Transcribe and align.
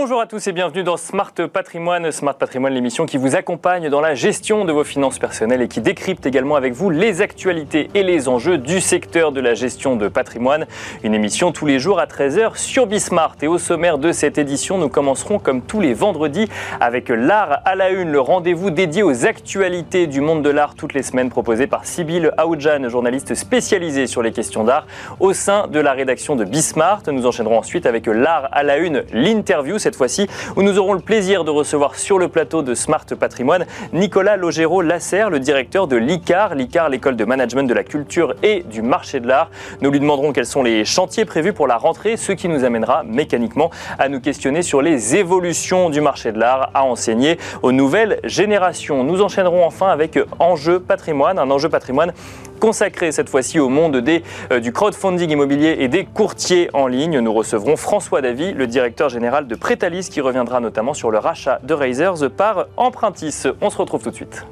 Bonjour 0.00 0.20
à 0.20 0.26
tous 0.26 0.46
et 0.46 0.52
bienvenue 0.52 0.84
dans 0.84 0.96
Smart 0.96 1.32
Patrimoine. 1.52 2.12
Smart 2.12 2.36
Patrimoine, 2.36 2.72
l'émission 2.72 3.04
qui 3.04 3.16
vous 3.16 3.34
accompagne 3.34 3.88
dans 3.88 4.00
la 4.00 4.14
gestion 4.14 4.64
de 4.64 4.70
vos 4.70 4.84
finances 4.84 5.18
personnelles 5.18 5.60
et 5.60 5.66
qui 5.66 5.80
décrypte 5.80 6.24
également 6.24 6.54
avec 6.54 6.72
vous 6.72 6.88
les 6.88 7.20
actualités 7.20 7.90
et 7.94 8.04
les 8.04 8.28
enjeux 8.28 8.58
du 8.58 8.80
secteur 8.80 9.32
de 9.32 9.40
la 9.40 9.54
gestion 9.54 9.96
de 9.96 10.06
patrimoine. 10.06 10.68
Une 11.02 11.14
émission 11.14 11.50
tous 11.50 11.66
les 11.66 11.80
jours 11.80 11.98
à 11.98 12.06
13h 12.06 12.56
sur 12.56 12.86
Bismart. 12.86 13.34
Et 13.42 13.48
au 13.48 13.58
sommaire 13.58 13.98
de 13.98 14.12
cette 14.12 14.38
édition, 14.38 14.78
nous 14.78 14.88
commencerons 14.88 15.40
comme 15.40 15.62
tous 15.62 15.80
les 15.80 15.94
vendredis 15.94 16.48
avec 16.78 17.08
l'art 17.08 17.60
à 17.64 17.74
la 17.74 17.90
une, 17.90 18.12
le 18.12 18.20
rendez-vous 18.20 18.70
dédié 18.70 19.02
aux 19.02 19.26
actualités 19.26 20.06
du 20.06 20.20
monde 20.20 20.44
de 20.44 20.50
l'art 20.50 20.76
toutes 20.76 20.94
les 20.94 21.02
semaines 21.02 21.28
proposé 21.28 21.66
par 21.66 21.84
Sybille 21.84 22.30
Aoudjan, 22.36 22.88
journaliste 22.88 23.34
spécialisée 23.34 24.06
sur 24.06 24.22
les 24.22 24.30
questions 24.30 24.62
d'art 24.62 24.86
au 25.18 25.32
sein 25.32 25.66
de 25.66 25.80
la 25.80 25.92
rédaction 25.92 26.36
de 26.36 26.44
Bismart. 26.44 27.02
Nous 27.10 27.26
enchaînerons 27.26 27.58
ensuite 27.58 27.84
avec 27.84 28.06
l'art 28.06 28.48
à 28.52 28.62
la 28.62 28.76
une, 28.76 29.02
l'interview 29.12 29.76
cette 29.88 29.96
fois-ci, 29.96 30.26
où 30.54 30.62
nous 30.62 30.78
aurons 30.78 30.92
le 30.92 31.00
plaisir 31.00 31.44
de 31.44 31.50
recevoir 31.50 31.94
sur 31.94 32.18
le 32.18 32.28
plateau 32.28 32.60
de 32.60 32.74
Smart 32.74 33.06
Patrimoine 33.18 33.64
Nicolas 33.94 34.36
Logero 34.36 34.82
Lasserre, 34.82 35.30
le 35.30 35.40
directeur 35.40 35.86
de 35.86 35.96
l'ICAR, 35.96 36.54
l'ICAR, 36.54 36.90
l'école 36.90 37.16
de 37.16 37.24
management 37.24 37.66
de 37.66 37.72
la 37.72 37.84
culture 37.84 38.34
et 38.42 38.64
du 38.64 38.82
marché 38.82 39.18
de 39.18 39.26
l'art. 39.26 39.50
Nous 39.80 39.90
lui 39.90 39.98
demanderons 39.98 40.34
quels 40.34 40.44
sont 40.44 40.62
les 40.62 40.84
chantiers 40.84 41.24
prévus 41.24 41.54
pour 41.54 41.66
la 41.66 41.78
rentrée, 41.78 42.18
ce 42.18 42.32
qui 42.32 42.50
nous 42.50 42.64
amènera 42.64 43.02
mécaniquement 43.02 43.70
à 43.98 44.10
nous 44.10 44.20
questionner 44.20 44.60
sur 44.60 44.82
les 44.82 45.16
évolutions 45.16 45.88
du 45.88 46.02
marché 46.02 46.32
de 46.32 46.38
l'art 46.38 46.70
à 46.74 46.84
enseigner 46.84 47.38
aux 47.62 47.72
nouvelles 47.72 48.20
générations. 48.24 49.04
Nous 49.04 49.22
enchaînerons 49.22 49.64
enfin 49.64 49.88
avec 49.88 50.18
Enjeu 50.38 50.80
patrimoine, 50.80 51.38
un 51.38 51.50
enjeu 51.50 51.70
patrimoine 51.70 52.12
consacré 52.58 53.12
cette 53.12 53.28
fois-ci 53.28 53.58
au 53.58 53.68
monde 53.68 54.02
euh, 54.50 54.60
du 54.60 54.72
crowdfunding 54.72 55.30
immobilier 55.30 55.76
et 55.80 55.88
des 55.88 56.04
courtiers 56.04 56.70
en 56.72 56.86
ligne. 56.86 57.20
Nous 57.20 57.32
recevrons 57.32 57.76
François 57.76 58.20
Davy, 58.20 58.52
le 58.52 58.66
directeur 58.66 59.08
général 59.08 59.46
de 59.46 59.54
Pretalis, 59.54 60.08
qui 60.10 60.20
reviendra 60.20 60.60
notamment 60.60 60.94
sur 60.94 61.10
le 61.10 61.18
rachat 61.18 61.60
de 61.62 61.74
Razers 61.74 62.30
par 62.36 62.66
Empruntis. 62.76 63.44
On 63.60 63.70
se 63.70 63.78
retrouve 63.78 64.02
tout 64.02 64.10
de 64.10 64.16
suite. 64.16 64.44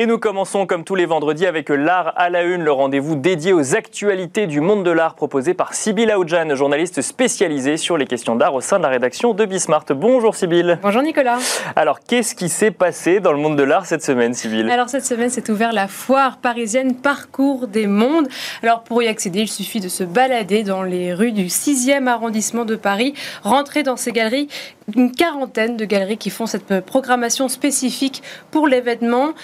Et 0.00 0.06
nous 0.06 0.18
commençons 0.18 0.64
comme 0.64 0.82
tous 0.82 0.94
les 0.94 1.04
vendredis 1.04 1.44
avec 1.44 1.68
l'art 1.68 2.14
à 2.16 2.30
la 2.30 2.42
une, 2.42 2.62
le 2.62 2.72
rendez-vous 2.72 3.16
dédié 3.16 3.52
aux 3.52 3.76
actualités 3.76 4.46
du 4.46 4.62
monde 4.62 4.82
de 4.82 4.90
l'art 4.90 5.14
proposé 5.14 5.52
par 5.52 5.74
Sybille 5.74 6.10
Aoudjan, 6.10 6.54
journaliste 6.54 7.02
spécialisée 7.02 7.76
sur 7.76 7.98
les 7.98 8.06
questions 8.06 8.34
d'art 8.34 8.54
au 8.54 8.62
sein 8.62 8.78
de 8.78 8.82
la 8.82 8.88
rédaction 8.88 9.34
de 9.34 9.44
Bismart. 9.44 9.84
Bonjour 9.90 10.34
Sybille. 10.34 10.78
Bonjour 10.80 11.02
Nicolas. 11.02 11.36
Alors 11.76 12.00
qu'est-ce 12.00 12.34
qui 12.34 12.48
s'est 12.48 12.70
passé 12.70 13.20
dans 13.20 13.32
le 13.32 13.40
monde 13.40 13.56
de 13.56 13.62
l'art 13.62 13.84
cette 13.84 14.02
semaine 14.02 14.32
Sybille 14.32 14.70
Alors 14.70 14.88
cette 14.88 15.04
semaine 15.04 15.28
s'est 15.28 15.50
ouvert 15.50 15.74
la 15.74 15.86
foire 15.86 16.38
parisienne 16.38 16.94
Parcours 16.94 17.66
des 17.66 17.86
mondes. 17.86 18.28
Alors 18.62 18.84
pour 18.84 19.02
y 19.02 19.06
accéder, 19.06 19.40
il 19.40 19.48
suffit 19.48 19.80
de 19.80 19.88
se 19.88 20.04
balader 20.04 20.62
dans 20.62 20.82
les 20.82 21.12
rues 21.12 21.32
du 21.32 21.48
6e 21.48 22.06
arrondissement 22.06 22.64
de 22.64 22.76
Paris, 22.76 23.12
rentrer 23.42 23.82
dans 23.82 23.98
ces 23.98 24.12
galeries 24.12 24.48
une 24.96 25.12
quarantaine 25.12 25.76
de 25.76 25.84
galeries 25.84 26.16
qui 26.16 26.30
font 26.30 26.46
cette 26.46 26.80
programmation 26.80 27.48
spécifique 27.48 28.22
pour 28.50 28.66
l'événement. 28.66 29.34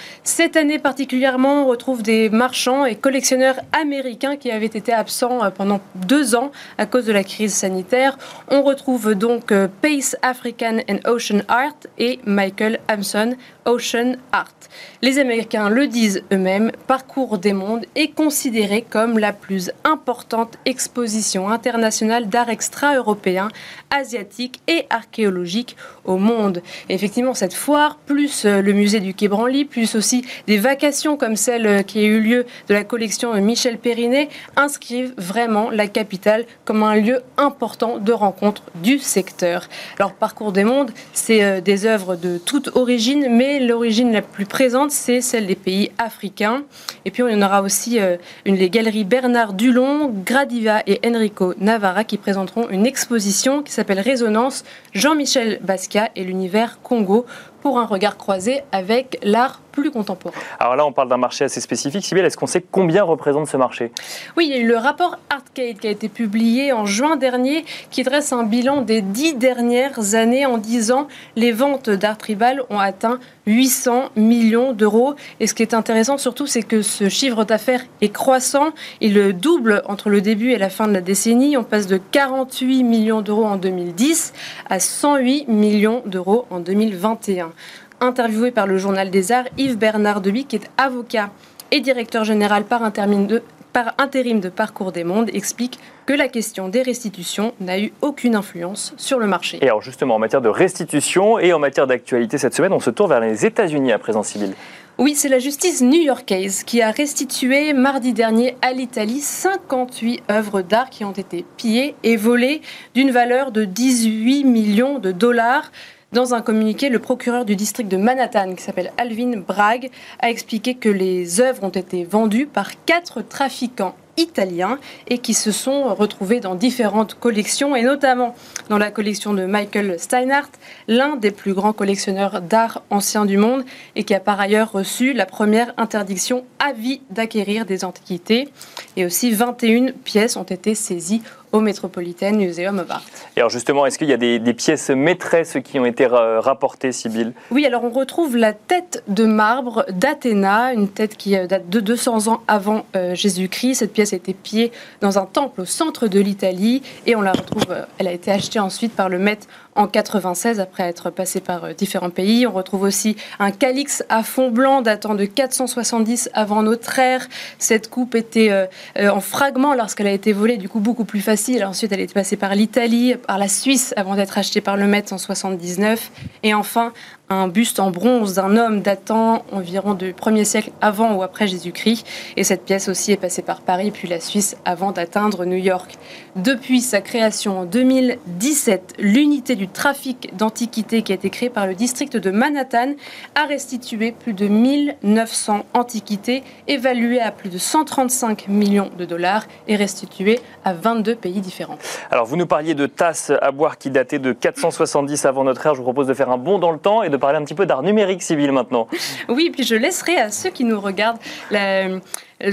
Cette 0.47 0.55
année 0.55 0.79
particulièrement, 0.79 1.63
on 1.63 1.67
retrouve 1.67 2.03
des 2.03 2.29
marchands 2.29 2.85
et 2.85 2.95
collectionneurs 2.95 3.59
américains 3.73 4.37
qui 4.37 4.49
avaient 4.49 4.65
été 4.65 4.93
absents 4.93 5.43
euh, 5.43 5.49
pendant 5.49 5.81
deux 5.95 6.35
ans 6.35 6.53
à 6.77 6.85
cause 6.85 7.05
de 7.05 7.11
la 7.11 7.25
crise 7.25 7.53
sanitaire. 7.53 8.17
On 8.47 8.61
retrouve 8.61 9.13
donc 9.13 9.51
euh, 9.51 9.67
Pace 9.81 10.15
African 10.21 10.77
and 10.89 10.99
Ocean 11.05 11.41
Art 11.49 11.75
et 11.97 12.19
Michael 12.25 12.79
Hampson 12.89 13.35
Ocean 13.65 14.15
Art. 14.31 14.53
Les 15.01 15.19
Américains 15.19 15.69
le 15.69 15.87
disent 15.87 16.23
eux-mêmes, 16.31 16.71
Parcours 16.87 17.37
des 17.39 17.51
mondes 17.51 17.85
est 17.95 18.15
considéré 18.15 18.85
comme 18.89 19.19
la 19.19 19.33
plus 19.33 19.71
importante 19.83 20.57
exposition 20.65 21.49
internationale 21.49 22.29
d'art 22.29 22.49
extra-européen, 22.49 23.49
asiatique 23.91 24.61
et 24.67 24.85
archéologique 24.89 25.75
au 26.07 26.17
monde. 26.17 26.61
effectivement, 26.89 27.33
cette 27.33 27.53
foire, 27.53 27.97
plus 28.05 28.45
euh, 28.45 28.61
le 28.61 28.73
musée 28.73 28.99
du 28.99 29.13
Quai 29.13 29.27
Branly, 29.27 29.65
plus 29.65 29.95
aussi 29.95 30.25
des 30.47 30.57
vacations 30.57 31.17
comme 31.17 31.35
celle 31.35 31.67
euh, 31.67 31.81
qui 31.83 31.99
a 31.99 32.03
eu 32.03 32.19
lieu 32.19 32.45
de 32.67 32.73
la 32.73 32.83
collection 32.83 33.33
Michel 33.41 33.77
Périnet, 33.77 34.29
inscrivent 34.55 35.13
vraiment 35.17 35.69
la 35.69 35.87
capitale 35.87 36.45
comme 36.65 36.83
un 36.83 36.95
lieu 36.95 37.21
important 37.37 37.97
de 37.99 38.11
rencontre 38.11 38.63
du 38.81 38.99
secteur. 38.99 39.67
Alors, 39.99 40.13
Parcours 40.13 40.51
des 40.51 40.63
mondes, 40.63 40.91
c'est 41.13 41.43
euh, 41.43 41.61
des 41.61 41.85
œuvres 41.85 42.15
de 42.15 42.37
toute 42.37 42.69
origine, 42.75 43.27
mais 43.29 43.59
l'origine 43.59 44.11
la 44.11 44.21
plus 44.21 44.45
présente, 44.45 44.91
c'est 44.91 45.21
celle 45.21 45.45
des 45.45 45.55
pays 45.55 45.91
africains. 45.97 46.63
Et 47.05 47.11
puis, 47.11 47.23
on 47.23 47.27
y 47.27 47.43
aura 47.43 47.61
aussi 47.61 47.99
une, 48.45 48.55
les 48.55 48.69
galeries 48.69 49.03
Bernard 49.03 49.53
Dulon, 49.53 50.13
Gradiva 50.25 50.81
et 50.87 50.99
Enrico 51.05 51.53
Navarra 51.59 52.03
qui 52.03 52.17
présenteront 52.17 52.69
une 52.69 52.85
exposition 52.85 53.61
qui 53.61 53.71
s'appelle 53.71 53.99
Résonance 53.99 54.63
Jean-Michel 54.93 55.59
Basquiat 55.61 55.96
et 56.15 56.23
l'univers 56.23 56.79
Congo 56.81 57.25
pour 57.67 57.79
un 57.79 57.85
regard 57.85 58.15
croisé 58.15 58.61
avec 58.71 59.19
l'art 59.23 59.59
plus 59.73 59.91
contemporain. 59.91 60.39
Alors 60.59 60.75
là, 60.75 60.85
on 60.85 60.91
parle 60.91 61.09
d'un 61.09 61.17
marché 61.17 61.43
assez 61.43 61.61
spécifique. 61.61 62.03
Sybille, 62.03 62.23
est-ce 62.23 62.37
qu'on 62.37 62.47
sait 62.47 62.63
combien 62.71 63.03
représente 63.03 63.47
ce 63.47 63.57
marché? 63.57 63.91
Oui, 64.35 64.47
il 64.47 64.55
y 64.55 64.57
a 64.57 64.61
eu 64.61 64.67
le 64.67 64.77
rapport 64.77 65.17
Artcade 65.29 65.77
qui 65.77 65.87
a 65.87 65.91
été 65.91 66.09
publié 66.09 66.73
en 66.73 66.85
juin 66.85 67.15
dernier, 67.15 67.63
qui 67.91 68.01
dresse 68.01 68.33
un 68.33 68.43
bilan 68.43 68.81
des 68.81 69.01
dix 69.01 69.35
dernières 69.35 70.15
années 70.15 70.47
en 70.47 70.57
disant 70.57 71.07
les 71.35 71.51
ventes 71.51 71.91
d'art 71.91 72.17
tribal 72.17 72.63
ont 72.71 72.79
atteint 72.79 73.19
800 73.45 74.09
millions 74.15 74.73
d'euros. 74.73 75.13
Et 75.39 75.45
ce 75.45 75.53
qui 75.53 75.61
est 75.61 75.75
intéressant 75.75 76.17
surtout, 76.17 76.47
c'est 76.47 76.63
que 76.63 76.81
ce 76.81 77.07
chiffre 77.07 77.43
d'affaires 77.43 77.83
est 78.01 78.09
croissant. 78.09 78.69
Il 78.99 79.37
double 79.37 79.83
entre 79.85 80.09
le 80.09 80.21
début 80.21 80.53
et 80.53 80.57
la 80.57 80.69
fin 80.69 80.87
de 80.87 80.93
la 80.93 81.01
décennie. 81.01 81.55
On 81.55 81.63
passe 81.63 81.85
de 81.85 81.97
48 81.97 82.83
millions 82.83 83.21
d'euros 83.21 83.45
en 83.45 83.57
2010 83.57 84.33
à 84.69 84.79
108 84.79 85.47
millions 85.49 86.01
d'euros 86.05 86.47
en 86.49 86.59
2021 86.59 87.51
interviewé 87.99 88.51
par 88.51 88.67
le 88.67 88.77
Journal 88.77 89.09
des 89.09 89.31
Arts, 89.31 89.47
Yves 89.57 89.77
Bernard 89.77 90.21
Deby, 90.21 90.45
qui 90.45 90.57
est 90.57 90.69
avocat 90.77 91.29
et 91.71 91.79
directeur 91.79 92.23
général 92.23 92.63
par 92.63 92.83
intérim 92.83 93.27
de, 93.27 93.43
par 93.73 93.93
intérim 93.97 94.39
de 94.39 94.49
Parcours 94.49 94.91
des 94.91 95.03
Mondes, 95.03 95.29
explique 95.33 95.79
que 96.05 96.13
la 96.13 96.27
question 96.27 96.69
des 96.69 96.81
restitutions 96.81 97.53
n'a 97.59 97.79
eu 97.79 97.91
aucune 98.01 98.35
influence 98.35 98.93
sur 98.97 99.19
le 99.19 99.27
marché. 99.27 99.59
Et 99.61 99.65
alors 99.65 99.81
justement, 99.81 100.15
en 100.15 100.19
matière 100.19 100.41
de 100.41 100.49
restitution 100.49 101.37
et 101.39 101.53
en 101.53 101.59
matière 101.59 101.87
d'actualité 101.87 102.37
cette 102.37 102.53
semaine, 102.53 102.73
on 102.73 102.79
se 102.79 102.89
tourne 102.89 103.09
vers 103.09 103.19
les 103.19 103.45
États-Unis 103.45 103.91
à 103.91 103.99
présent, 103.99 104.23
Civil. 104.23 104.53
Oui, 104.99 105.13
c'est 105.13 105.29
la 105.29 105.37
justice 105.37 105.83
new-yorkaise 105.83 106.63
qui 106.63 106.81
a 106.81 106.89
restitué 106.89 107.73
mardi 107.73 108.13
dernier 108.13 108.57
à 108.63 108.73
l'Italie 108.73 109.21
58 109.21 110.23
œuvres 110.31 110.63
d'art 110.63 110.89
qui 110.89 111.05
ont 111.05 111.11
été 111.11 111.45
pillées 111.55 111.93
et 112.01 112.17
volées 112.17 112.61
d'une 112.95 113.11
valeur 113.11 113.51
de 113.51 113.63
18 113.63 114.43
millions 114.45 114.97
de 114.97 115.11
dollars. 115.11 115.71
Dans 116.13 116.33
un 116.33 116.41
communiqué, 116.41 116.87
le 116.87 116.99
procureur 116.99 117.43
du 117.43 117.57
district 117.57 117.89
de 117.89 117.97
Manhattan, 117.97 118.55
qui 118.55 118.63
s'appelle 118.63 118.93
Alvin 118.97 119.35
Bragg, 119.45 119.89
a 120.19 120.29
expliqué 120.29 120.73
que 120.73 120.87
les 120.87 121.41
œuvres 121.41 121.65
ont 121.65 121.69
été 121.69 122.05
vendues 122.05 122.45
par 122.45 122.85
quatre 122.85 123.21
trafiquants 123.21 123.93
italiens 124.15 124.79
et 125.07 125.17
qui 125.17 125.33
se 125.33 125.51
sont 125.51 125.93
retrouvés 125.93 126.39
dans 126.39 126.55
différentes 126.55 127.13
collections 127.15 127.75
et 127.75 127.83
notamment 127.83 128.35
dans 128.69 128.77
la 128.77 128.89
collection 128.89 129.33
de 129.33 129.45
Michael 129.45 129.99
Steinhardt, 129.99 130.51
l'un 130.87 131.17
des 131.17 131.31
plus 131.31 131.53
grands 131.53 131.73
collectionneurs 131.73 132.41
d'art 132.41 132.83
ancien 132.89 133.25
du 133.25 133.37
monde 133.37 133.65
et 133.95 134.05
qui 134.05 134.13
a 134.13 134.21
par 134.21 134.39
ailleurs 134.39 134.71
reçu 134.71 135.11
la 135.11 135.25
première 135.25 135.73
interdiction 135.77 136.45
à 136.57 136.71
vie 136.71 137.01
d'acquérir 137.09 137.65
des 137.65 137.83
antiquités. 137.83 138.47
Et 138.95 139.05
aussi 139.05 139.31
21 139.31 139.91
pièces 140.03 140.37
ont 140.37 140.43
été 140.43 140.73
saisies 140.73 141.21
au 141.51 141.59
Metropolitan 141.59 142.33
Museum 142.33 142.79
of 142.79 142.91
Art. 142.91 143.03
Et 143.35 143.39
alors 143.39 143.49
justement, 143.49 143.85
est-ce 143.85 143.97
qu'il 143.97 144.09
y 144.09 144.13
a 144.13 144.17
des, 144.17 144.39
pièces 144.53 144.89
maîtresses 144.89 145.57
qui 145.63 145.79
ont 145.79 145.85
été 145.85 146.05
rapportées, 146.07 146.91
Sibylle? 146.91 147.33
Oui, 147.51 147.65
alors 147.65 147.83
on 147.83 147.89
retrouve 147.89 148.35
la 148.35 148.53
tête 148.53 149.03
de 149.07 149.25
marbre 149.25 149.85
d'Athéna, 149.91 150.73
une 150.73 150.87
tête 150.87 151.15
qui 151.17 151.35
euh, 151.35 151.47
date 151.47 151.69
de 151.69 151.79
200 151.79 152.27
ans 152.27 152.41
avant 152.47 152.85
euh, 152.95 153.15
Jésus-Christ. 153.15 153.75
Cette 153.75 153.93
pièce 153.93 154.13
a 154.13 154.15
été 154.15 154.33
pillée 154.33 154.71
dans 155.01 155.19
un 155.19 155.25
temple 155.25 155.61
au 155.61 155.65
centre 155.65 156.07
de 156.07 156.19
l'Italie 156.19 156.81
et 157.05 157.15
on 157.15 157.21
la 157.21 157.31
retrouve, 157.31 157.65
euh, 157.69 157.85
elle 157.97 158.07
a 158.07 158.13
été 158.13 158.31
achetée 158.31 158.59
ensuite 158.59 158.93
par 158.93 159.09
le 159.09 159.19
maître 159.19 159.47
en 159.77 159.87
96 159.87 160.59
après 160.59 160.83
être 160.83 161.09
passé 161.09 161.39
par 161.39 161.63
euh, 161.63 161.73
différents 161.73 162.09
pays. 162.09 162.45
On 162.45 162.51
retrouve 162.51 162.81
aussi 162.81 163.15
un 163.39 163.51
calix 163.51 164.03
à 164.09 164.23
fond 164.23 164.49
blanc 164.49 164.81
datant 164.81 165.15
de 165.15 165.25
470 165.25 166.29
avant 166.33 166.63
notre 166.63 166.99
ère. 166.99 167.27
Cette 167.59 167.89
coupe 167.89 168.15
était 168.15 168.49
euh, 168.49 168.65
euh, 168.97 169.09
en 169.09 169.21
fragments 169.21 169.75
lorsqu'elle 169.75 170.07
a 170.07 170.11
été 170.11 170.33
volée, 170.33 170.57
du 170.57 170.67
coup 170.67 170.79
beaucoup 170.79 171.05
plus 171.05 171.21
facile. 171.21 171.63
Ensuite, 171.63 171.91
elle 171.91 172.01
est 172.01 172.13
passée 172.13 172.37
par 172.37 172.55
l'Italie, 172.55 173.15
par 173.15 173.37
la 173.37 173.47
Suisse 173.47 173.93
avant 173.95 174.15
d'être 174.15 174.37
achetée 174.37 174.61
par 174.61 174.75
le 174.75 174.87
Met 174.87 175.13
en 175.13 175.17
79. 175.17 176.11
Et 176.43 176.53
enfin, 176.53 176.91
un 177.29 177.47
buste 177.49 177.79
en 177.79 177.91
bronze 177.91 178.35
d'un 178.35 178.55
homme 178.55 178.81
datant 178.81 179.43
environ 179.51 179.93
du 179.93 180.13
1er 180.13 180.45
siècle 180.45 180.71
avant 180.79 181.15
ou 181.15 181.23
après 181.23 181.47
Jésus-Christ. 181.47 182.07
Et 182.37 182.43
cette 182.43 182.63
pièce 182.63 182.87
aussi 182.87 183.11
est 183.11 183.17
passée 183.17 183.41
par 183.41 183.61
Paris 183.61 183.91
puis 183.91 184.07
la 184.07 184.19
Suisse 184.19 184.55
avant 184.63 184.91
d'atteindre 184.91 185.45
New 185.45 185.57
York. 185.57 185.97
Depuis 186.35 186.81
sa 186.81 187.01
création 187.01 187.59
en 187.59 187.65
2017, 187.65 188.95
l'unité 188.99 189.55
du 189.55 189.67
trafic 189.67 190.35
d'antiquités 190.37 191.01
qui 191.01 191.11
a 191.11 191.15
été 191.15 191.29
créée 191.29 191.49
par 191.49 191.67
le 191.67 191.75
district 191.75 192.15
de 192.15 192.31
Manhattan 192.31 192.93
a 193.35 193.45
restitué 193.45 194.13
plus 194.13 194.33
de 194.33 194.47
1900 194.47 195.65
antiquités 195.73 196.43
évaluées 196.67 197.19
à 197.19 197.31
plus 197.31 197.49
de 197.49 197.57
135 197.57 198.47
millions 198.47 198.89
de 198.97 199.03
dollars 199.03 199.45
et 199.67 199.75
restituées 199.75 200.39
à 200.63 200.73
22 200.73 201.15
pays 201.15 201.41
différents. 201.41 201.77
Alors 202.09 202.25
vous 202.25 202.37
nous 202.37 202.47
parliez 202.47 202.73
de 202.73 202.85
tasses 202.85 203.31
à 203.41 203.51
boire 203.51 203.77
qui 203.77 203.89
dataient 203.89 204.19
de 204.19 204.31
470 204.31 205.25
avant 205.25 205.43
notre 205.43 205.65
ère. 205.65 205.73
Je 205.73 205.79
vous 205.79 205.83
propose 205.83 206.07
de 206.07 206.13
faire 206.13 206.29
un 206.29 206.37
bond 206.37 206.59
dans 206.59 206.71
le 206.71 206.79
temps 206.79 207.03
et 207.03 207.09
de 207.09 207.16
parler 207.17 207.37
un 207.37 207.43
petit 207.43 207.55
peu 207.55 207.65
d'art 207.65 207.83
numérique 207.83 208.21
civil 208.21 208.51
maintenant. 208.51 208.87
Oui, 209.29 209.49
puis 209.51 209.63
je 209.63 209.75
laisserai 209.75 210.17
à 210.17 210.31
ceux 210.31 210.49
qui 210.49 210.63
nous 210.63 210.79
regardent 210.79 211.19
euh, 211.51 211.99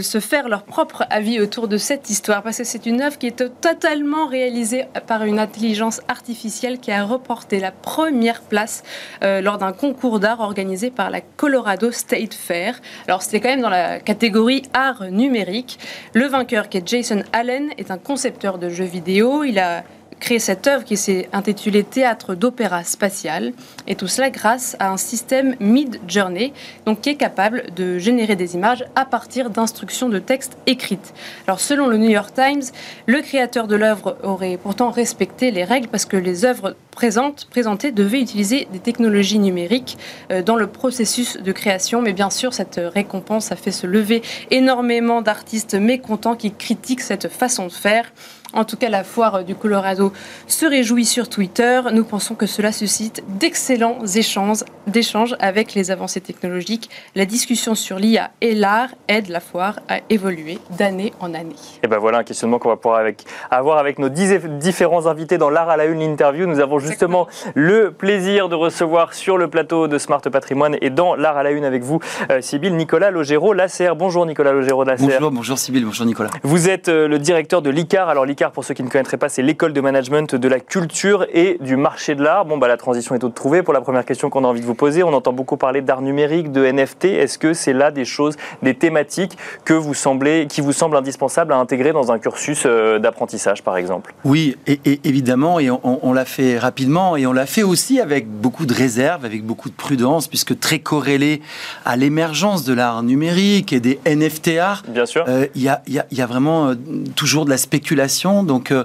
se 0.00 0.18
faire 0.18 0.48
leur 0.48 0.62
propre 0.62 1.04
avis 1.10 1.40
autour 1.40 1.68
de 1.68 1.76
cette 1.76 2.08
histoire, 2.08 2.42
parce 2.42 2.58
que 2.58 2.64
c'est 2.64 2.86
une 2.86 3.02
œuvre 3.02 3.18
qui 3.18 3.26
est 3.26 3.60
totalement 3.60 4.26
réalisée 4.26 4.86
par 5.06 5.24
une 5.24 5.38
intelligence 5.38 6.00
artificielle 6.08 6.78
qui 6.78 6.90
a 6.90 7.04
reporté 7.04 7.60
la 7.60 7.70
première 7.70 8.40
place 8.40 8.82
euh, 9.22 9.40
lors 9.40 9.58
d'un 9.58 9.72
concours 9.72 10.20
d'art 10.20 10.40
organisé 10.40 10.90
par 10.90 11.10
la 11.10 11.20
Colorado 11.20 11.90
State 11.90 12.34
Fair. 12.34 12.80
Alors 13.06 13.22
c'était 13.22 13.40
quand 13.40 13.50
même 13.50 13.60
dans 13.60 13.68
la 13.68 14.00
catégorie 14.00 14.62
art 14.72 15.04
numérique. 15.10 15.78
Le 16.14 16.26
vainqueur, 16.26 16.68
qui 16.68 16.78
est 16.78 16.88
Jason 16.88 17.22
Allen, 17.32 17.70
est 17.76 17.90
un 17.90 17.98
concepteur 17.98 18.58
de 18.58 18.68
jeux 18.70 18.84
vidéo. 18.84 19.44
Il 19.44 19.58
a 19.58 19.84
créé 20.24 20.38
cette 20.38 20.66
œuvre 20.66 20.84
qui 20.84 20.96
s'est 20.96 21.28
intitulée 21.34 21.84
Théâtre 21.84 22.34
d'opéra 22.34 22.82
spatial, 22.82 23.52
et 23.86 23.94
tout 23.94 24.06
cela 24.06 24.30
grâce 24.30 24.74
à 24.78 24.90
un 24.90 24.96
système 24.96 25.54
Mid-Journey, 25.60 26.54
donc 26.86 27.02
qui 27.02 27.10
est 27.10 27.16
capable 27.16 27.64
de 27.76 27.98
générer 27.98 28.34
des 28.34 28.54
images 28.54 28.86
à 28.96 29.04
partir 29.04 29.50
d'instructions 29.50 30.08
de 30.08 30.18
texte 30.18 30.56
écrites. 30.66 31.12
Alors 31.46 31.60
selon 31.60 31.88
le 31.88 31.98
New 31.98 32.08
York 32.08 32.32
Times, 32.34 32.62
le 33.04 33.20
créateur 33.20 33.68
de 33.68 33.76
l'œuvre 33.76 34.16
aurait 34.22 34.56
pourtant 34.56 34.90
respecté 34.90 35.50
les 35.50 35.62
règles 35.62 35.88
parce 35.88 36.06
que 36.06 36.16
les 36.16 36.46
œuvres 36.46 36.74
présentes, 36.94 37.46
présentées 37.50 37.92
devaient 37.92 38.20
utiliser 38.20 38.66
des 38.72 38.78
technologies 38.78 39.38
numériques 39.38 39.98
euh, 40.30 40.42
dans 40.42 40.56
le 40.56 40.66
processus 40.66 41.36
de 41.36 41.52
création, 41.52 42.00
mais 42.00 42.12
bien 42.12 42.30
sûr 42.30 42.54
cette 42.54 42.80
récompense 42.82 43.52
a 43.52 43.56
fait 43.56 43.72
se 43.72 43.86
lever 43.86 44.22
énormément 44.50 45.20
d'artistes 45.20 45.74
mécontents 45.74 46.36
qui 46.36 46.52
critiquent 46.52 47.02
cette 47.02 47.28
façon 47.28 47.66
de 47.66 47.72
faire. 47.72 48.12
En 48.54 48.64
tout 48.64 48.76
cas, 48.76 48.88
la 48.88 49.02
foire 49.02 49.42
du 49.42 49.56
Colorado 49.56 50.12
se 50.46 50.64
réjouit 50.64 51.04
sur 51.04 51.28
Twitter. 51.28 51.80
Nous 51.92 52.04
pensons 52.04 52.36
que 52.36 52.46
cela 52.46 52.70
suscite 52.70 53.24
d'excellents 53.26 53.98
échanges, 54.14 55.34
avec 55.40 55.74
les 55.74 55.90
avancées 55.90 56.20
technologiques. 56.20 56.88
La 57.16 57.26
discussion 57.26 57.74
sur 57.74 57.98
l'IA 57.98 58.30
et 58.40 58.54
l'art 58.54 58.90
aide 59.08 59.28
la 59.28 59.40
foire 59.40 59.80
à 59.88 59.98
évoluer 60.08 60.58
d'année 60.78 61.12
en 61.18 61.34
année. 61.34 61.56
Et 61.82 61.88
ben 61.88 61.98
voilà 61.98 62.18
un 62.18 62.22
questionnement 62.22 62.60
qu'on 62.60 62.68
va 62.68 62.76
pouvoir 62.76 63.04
avoir 63.50 63.78
avec 63.78 63.98
nos 63.98 64.08
différents 64.08 65.06
invités 65.06 65.36
dans 65.36 65.50
l'art 65.50 65.68
à 65.68 65.76
la 65.76 65.86
une 65.86 66.00
interview. 66.00 66.46
Nous 66.46 66.60
avons 66.60 66.78
justement 66.84 67.26
le 67.54 67.90
plaisir 67.90 68.48
de 68.48 68.54
recevoir 68.54 69.14
sur 69.14 69.38
le 69.38 69.48
plateau 69.48 69.88
de 69.88 69.98
Smart 69.98 70.20
Patrimoine 70.20 70.76
et 70.80 70.90
dans 70.90 71.14
l'art 71.14 71.36
à 71.36 71.42
la 71.42 71.50
une 71.50 71.64
avec 71.64 71.82
vous, 71.82 72.00
euh, 72.30 72.40
Sybille 72.40 72.72
Nicolas 72.72 73.10
Logero 73.10 73.52
Lasser. 73.52 73.90
Bonjour 73.96 74.26
Nicolas 74.26 74.52
Logero 74.52 74.84
Lasser. 74.84 75.04
Bonjour, 75.04 75.30
bonjour 75.30 75.58
Sybille, 75.58 75.84
bonjour 75.84 76.06
Nicolas. 76.06 76.30
Vous 76.42 76.68
êtes 76.68 76.88
euh, 76.88 77.08
le 77.08 77.18
directeur 77.18 77.62
de 77.62 77.70
l'ICAR. 77.70 78.08
Alors 78.08 78.24
l'ICAR, 78.24 78.52
pour 78.52 78.64
ceux 78.64 78.74
qui 78.74 78.82
ne 78.82 78.88
connaîtraient 78.88 79.16
pas, 79.16 79.28
c'est 79.28 79.42
l'école 79.42 79.72
de 79.72 79.80
management 79.80 80.34
de 80.34 80.48
la 80.48 80.60
culture 80.60 81.26
et 81.32 81.58
du 81.60 81.76
marché 81.76 82.14
de 82.14 82.22
l'art. 82.22 82.44
Bon, 82.44 82.58
bah, 82.58 82.68
la 82.68 82.76
transition 82.76 83.14
est 83.14 83.18
toute 83.18 83.34
trouvée. 83.34 83.62
Pour 83.62 83.74
la 83.74 83.80
première 83.80 84.04
question 84.04 84.30
qu'on 84.30 84.44
a 84.44 84.48
envie 84.48 84.60
de 84.60 84.66
vous 84.66 84.74
poser, 84.74 85.02
on 85.02 85.12
entend 85.12 85.32
beaucoup 85.32 85.56
parler 85.56 85.80
d'art 85.80 86.02
numérique, 86.02 86.52
de 86.52 86.64
NFT. 86.64 87.06
Est-ce 87.06 87.38
que 87.38 87.54
c'est 87.54 87.72
là 87.72 87.90
des 87.90 88.04
choses, 88.04 88.36
des 88.62 88.74
thématiques 88.74 89.36
que 89.64 89.74
vous 89.74 89.94
semblez, 89.94 90.46
qui 90.48 90.60
vous 90.60 90.72
semblent 90.72 90.96
indispensables 90.96 91.52
à 91.52 91.56
intégrer 91.56 91.92
dans 91.92 92.12
un 92.12 92.18
cursus 92.18 92.64
euh, 92.66 92.98
d'apprentissage, 92.98 93.62
par 93.62 93.76
exemple? 93.76 94.14
Oui, 94.24 94.56
et, 94.66 94.78
évidemment, 95.04 95.60
et 95.60 95.70
on, 95.70 96.12
l'a 96.12 96.24
fait 96.24 96.58
rapidement, 96.58 96.73
et 97.16 97.26
on 97.26 97.32
l'a 97.32 97.46
fait 97.46 97.62
aussi 97.62 98.00
avec 98.00 98.28
beaucoup 98.28 98.66
de 98.66 98.74
réserve, 98.74 99.24
avec 99.24 99.44
beaucoup 99.44 99.68
de 99.68 99.74
prudence, 99.74 100.28
puisque 100.28 100.58
très 100.58 100.78
corrélé 100.78 101.40
à 101.84 101.96
l'émergence 101.96 102.64
de 102.64 102.72
l'art 102.72 103.02
numérique 103.02 103.72
et 103.72 103.80
des 103.80 104.00
NFT 104.06 104.58
art. 104.58 104.82
Bien 104.88 105.06
sûr. 105.06 105.24
Euh, 105.28 105.46
il 105.54 105.62
y, 105.62 105.68
a, 105.68 105.82
y, 105.88 106.20
a, 106.20 106.26
vraiment 106.26 106.68
euh, 106.68 106.74
toujours 107.14 107.44
de 107.44 107.50
la 107.50 107.58
spéculation 107.58 108.42
donc, 108.42 108.70
euh, 108.72 108.84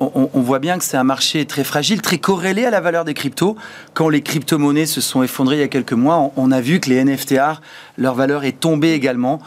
on, 0.00 0.40
voit 0.40 0.58
bien 0.58 0.78
que 0.78 0.84
c'est 0.84 0.96
un 0.96 1.04
marché 1.04 1.44
très 1.46 1.64
fragile, 1.64 2.02
très 2.02 2.18
corrélé 2.18 2.64
à 2.64 2.70
la 2.70 2.80
valeur 2.80 3.04
des 3.04 3.14
cryptos. 3.14 3.56
Quand 3.94 4.08
les 4.08 4.22
crypto-monnaies 4.22 4.86
se 4.86 5.00
sont 5.00 5.22
effondrées 5.22 5.56
il 5.56 5.60
y 5.60 5.64
a 5.64 5.68
quelques 5.68 5.92
mois, 5.92 6.30
on, 6.36 6.52
a 6.52 6.60
vu 6.60 6.80
que 6.80 6.90
les 6.90 7.02
NFTR, 7.02 7.60
leur 7.98 8.14
valeur 8.14 8.44
est 8.44 8.60
tombée 8.60 8.92
également. 8.92 9.40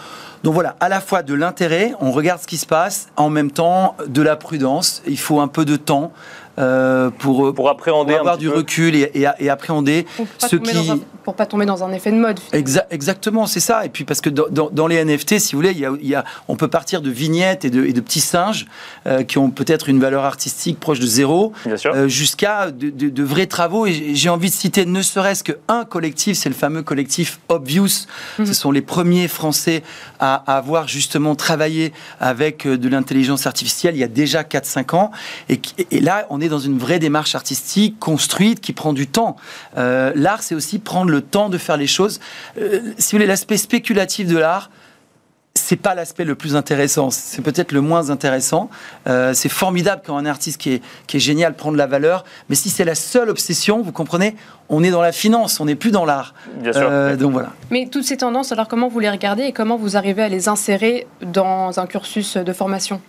Donc 0.44 0.54
voilà, 0.54 0.76
à 0.80 0.90
la 0.90 1.02
fois 1.02 1.22
de 1.22 1.34
l'intérêt, 1.34 1.94
on 2.00 2.12
regarde 2.12 2.42
ce 2.42 2.48
qui 2.48 2.58
se 2.58 2.66
passe, 2.66 3.10
en 3.18 3.30
même 3.30 3.52
temps 3.52 3.96
de 4.08 4.22
la 4.22 4.36
prudence. 4.36 5.02
Il 5.08 5.20
faut 5.20 5.42
un 5.42 5.48
peu 5.48 5.66
de 5.66 5.76
temps. 5.76 6.12
Euh, 6.60 7.10
pour, 7.10 7.54
pour 7.54 7.70
appréhender 7.70 8.16
avoir 8.16 8.38
du 8.38 8.50
recul 8.50 8.96
et, 8.96 9.12
et, 9.14 9.50
appréhender 9.50 10.06
ce 10.38 10.58
qui 10.58 10.92
pour 11.30 11.36
pas 11.36 11.46
tomber 11.46 11.68
dans 11.68 11.84
un 11.84 11.92
effet 11.92 12.12
de 12.12 12.18
mode. 12.18 12.40
exactement, 12.54 13.46
c'est 13.46 13.60
ça. 13.60 13.86
Et 13.86 13.90
puis 13.90 14.04
parce 14.04 14.20
que 14.20 14.32
dans, 14.32 14.72
dans, 14.72 14.88
les 14.88 15.06
NFT, 15.06 15.38
si 15.38 15.54
vous 15.54 15.60
voulez, 15.60 15.74
il 15.74 15.80
y 15.80 15.86
a, 15.86 15.92
il 16.02 16.08
y 16.08 16.16
a, 16.16 16.24
on 16.48 16.56
peut 16.56 16.68
partir 16.68 17.04
de 17.04 17.12
vignettes 17.12 17.66
et 17.66 17.70
de, 17.70 17.86
et 17.86 17.94
de 17.94 18.02
petits 18.02 18.20
singes 18.20 18.66
euh, 19.06 19.22
qui 19.22 19.38
ont 19.38 19.52
peut-être 19.52 19.90
une 19.90 20.00
valeur 20.00 20.26
artistique 20.26 20.80
proche 20.80 21.00
de 21.00 21.06
zéro, 21.06 21.54
euh, 21.68 22.08
jusqu'à 22.08 22.72
de, 22.72 22.90
de, 22.90 23.24
vrais 23.24 23.46
travaux. 23.46 23.86
Et 23.86 24.16
j'ai 24.16 24.30
envie 24.30 24.50
de 24.50 24.56
citer 24.56 24.88
ne 24.88 25.04
serait-ce 25.04 25.44
qu'un 25.44 25.86
collectif, 25.86 26.36
c'est 26.36 26.50
le 26.50 26.56
fameux 26.56 26.82
collectif 26.82 27.40
Obvious. 27.48 28.08
Mhm. 28.40 28.48
Ce 28.48 28.54
sont 28.54 28.72
les 28.72 28.82
premiers 28.82 29.28
Français 29.28 29.84
à, 30.20 30.34
avoir 30.58 30.88
justement 30.88 31.36
travaillé 31.36 31.94
avec 32.20 32.66
euh, 32.66 32.76
de 32.76 32.90
l'intelligence 32.90 33.46
artificielle 33.46 33.96
il 33.96 34.00
y 34.00 34.04
a 34.04 34.08
déjà 34.08 34.42
4-5 34.42 34.96
ans. 34.96 35.12
Et, 35.48 35.62
et, 35.92 36.00
là, 36.00 36.26
on 36.32 36.42
est 36.42 36.49
dans 36.50 36.60
une 36.60 36.78
vraie 36.78 37.00
démarche 37.00 37.36
artistique 37.36 37.98
construite 38.00 38.60
qui 38.60 38.74
prend 38.74 38.94
du 38.94 39.08
temps. 39.08 39.36
L'art, 39.76 40.44
c'est 40.44 40.56
aussi 40.56 40.80
prendre 40.80 41.12
le 41.12 41.22
temps 41.22 41.50
de 41.50 41.58
faire 41.58 41.78
les 41.78 41.88
choses. 41.88 42.20
Euh, 42.58 42.82
si 42.98 43.12
vous 43.12 43.18
voulez, 43.18 43.28
l'aspect 43.28 43.58
spéculatif 43.58 44.28
de 44.28 44.38
l'art, 44.38 44.70
c'est 45.56 45.76
pas 45.76 45.94
l'aspect 45.94 46.24
le 46.24 46.36
plus 46.36 46.56
intéressant, 46.56 47.10
c'est 47.10 47.42
peut-être 47.42 47.72
le 47.72 47.82
moins 47.82 48.10
intéressant. 48.12 48.70
Euh, 49.08 49.34
c'est 49.34 49.50
formidable 49.50 50.02
quand 50.06 50.18
un 50.18 50.26
artiste 50.26 50.60
qui 50.60 50.74
est, 50.74 50.82
qui 51.06 51.18
est 51.18 51.20
génial 51.20 51.54
prend 51.56 51.72
de 51.72 51.78
la 51.78 51.88
valeur, 51.88 52.24
mais 52.50 52.56
si 52.56 52.70
c'est 52.70 52.86
la 52.86 52.96
seule 52.96 53.30
obsession, 53.30 53.82
vous 53.82 53.92
comprenez, 53.92 54.36
on 54.70 54.84
est 54.84 54.92
dans 54.92 55.02
la 55.02 55.12
finance, 55.12 55.60
on 55.60 55.66
n'est 55.66 55.76
plus 55.76 55.92
dans 55.92 56.06
l'art. 56.06 56.34
Bien 56.62 56.72
sûr. 56.72 56.88
Euh, 56.90 57.16
donc 57.16 57.34
voilà. 57.34 57.50
Mais 57.72 57.88
toutes 57.92 58.06
ces 58.06 58.18
tendances, 58.18 58.52
alors 58.52 58.68
comment 58.68 58.88
vous 58.88 59.00
les 59.00 59.10
regardez 59.10 59.44
et 59.44 59.52
comment 59.52 59.76
vous 59.76 59.98
arrivez 59.98 60.24
à 60.24 60.30
les 60.30 60.48
insérer 60.48 61.08
dans 61.22 61.80
un 61.80 61.88
cursus 61.88 62.38
de 62.38 62.54
formation? 62.54 63.02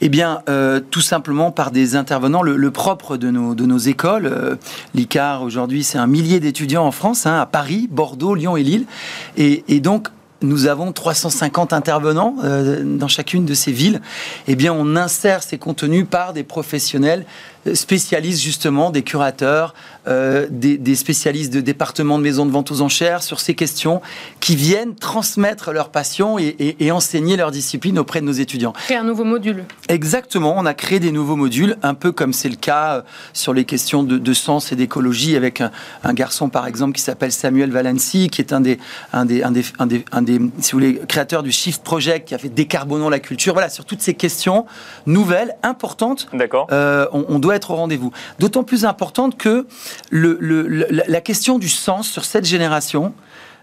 Eh 0.00 0.08
bien, 0.08 0.42
euh, 0.48 0.80
tout 0.90 1.00
simplement 1.00 1.50
par 1.50 1.70
des 1.70 1.96
intervenants. 1.96 2.42
Le, 2.42 2.70
propre 2.70 3.16
de 3.16 3.30
nos, 3.30 3.54
de 3.54 3.66
nos 3.66 3.78
écoles, 3.78 4.26
euh, 4.26 4.56
l'ICAR 4.94 5.42
aujourd'hui, 5.42 5.84
c'est 5.84 5.98
un 5.98 6.06
millier 6.06 6.40
d'étudiants 6.40 6.84
en 6.84 6.90
France, 6.90 7.26
hein, 7.26 7.40
à 7.40 7.46
Paris, 7.46 7.88
Bordeaux, 7.90 8.34
Lyon 8.34 8.56
et 8.56 8.62
Lille. 8.62 8.86
Et, 9.36 9.64
et 9.68 9.80
donc, 9.80 10.08
nous 10.42 10.66
avons 10.66 10.92
350 10.92 11.72
intervenants 11.72 12.36
euh, 12.44 12.82
dans 12.84 13.08
chacune 13.08 13.44
de 13.44 13.54
ces 13.54 13.72
villes. 13.72 14.00
Eh 14.48 14.56
bien, 14.56 14.72
on 14.72 14.96
insère 14.96 15.42
ces 15.42 15.58
contenus 15.58 16.06
par 16.08 16.32
des 16.32 16.44
professionnels 16.44 17.24
spécialistes 17.74 18.42
justement, 18.42 18.90
des 18.90 19.02
curateurs, 19.02 19.74
euh, 20.06 20.46
des, 20.50 20.94
spécialistes 20.94 21.52
de 21.52 21.60
départements 21.60 22.18
de 22.18 22.22
maisons 22.22 22.46
de 22.46 22.50
vente 22.50 22.70
aux 22.70 22.80
enchères 22.80 23.22
sur 23.22 23.40
ces 23.40 23.54
questions, 23.54 24.00
qui 24.40 24.56
viennent 24.56 24.94
transmettre 24.94 25.72
leur 25.72 25.90
passion 25.90 26.38
et, 26.38 26.90
enseigner 26.90 27.36
leur 27.36 27.50
discipline 27.50 27.98
auprès 27.98 28.20
de 28.20 28.26
nos 28.26 28.32
étudiants. 28.32 28.72
Créer 28.72 28.96
un 28.96 29.04
nouveau 29.04 29.24
module. 29.24 29.64
Exactement, 29.88 30.54
on 30.56 30.64
a 30.64 30.72
créé 30.72 31.00
des 31.00 31.10
nouveaux 31.10 31.36
modules, 31.36 31.76
un 31.82 31.94
peu 31.94 32.12
comme 32.12 32.32
c'est 32.32 32.48
le 32.48 32.56
cas 32.56 32.94
euh, 32.94 33.02
sur 33.32 33.52
les 33.52 33.64
questions 33.64 34.02
de, 34.02 34.32
sens 34.32 34.72
et 34.72 34.76
d'écologie, 34.76 35.36
avec 35.36 35.60
un, 35.60 35.70
garçon 36.12 36.48
par 36.48 36.66
exemple 36.66 36.92
qui 36.92 37.02
s'appelle 37.02 37.32
Samuel 37.32 37.70
Valenci, 37.70 38.28
qui 38.28 38.40
est 38.40 38.52
un 38.52 38.60
des, 38.60 38.78
un 39.12 39.24
des, 39.24 39.42
un 39.42 39.50
des, 39.50 39.64
un 39.78 39.86
des, 39.86 40.04
si 40.26 40.72
vous 40.72 40.78
voulez, 40.78 41.00
créateurs 41.08 41.42
du 41.42 41.52
Shift 41.52 41.82
Project, 41.82 42.28
qui 42.28 42.34
a 42.34 42.38
fait 42.38 42.48
Décarbonons 42.48 43.08
la 43.08 43.18
culture. 43.18 43.52
Voilà, 43.52 43.68
sur 43.68 43.84
toutes 43.84 44.02
ces 44.02 44.14
questions 44.14 44.66
nouvelles, 45.06 45.56
importantes. 45.62 46.28
Euh, 46.72 47.06
on, 47.12 47.24
on 47.28 47.38
doit 47.38 47.56
être 47.56 47.70
au 47.70 47.76
rendez-vous. 47.76 48.12
D'autant 48.38 48.64
plus 48.64 48.84
importante 48.84 49.36
que 49.36 49.66
le, 50.10 50.36
la 50.90 51.20
question 51.20 51.58
du 51.58 51.68
sens 51.68 52.08
sur 52.08 52.24
cette 52.24 52.44
génération, 52.44 53.14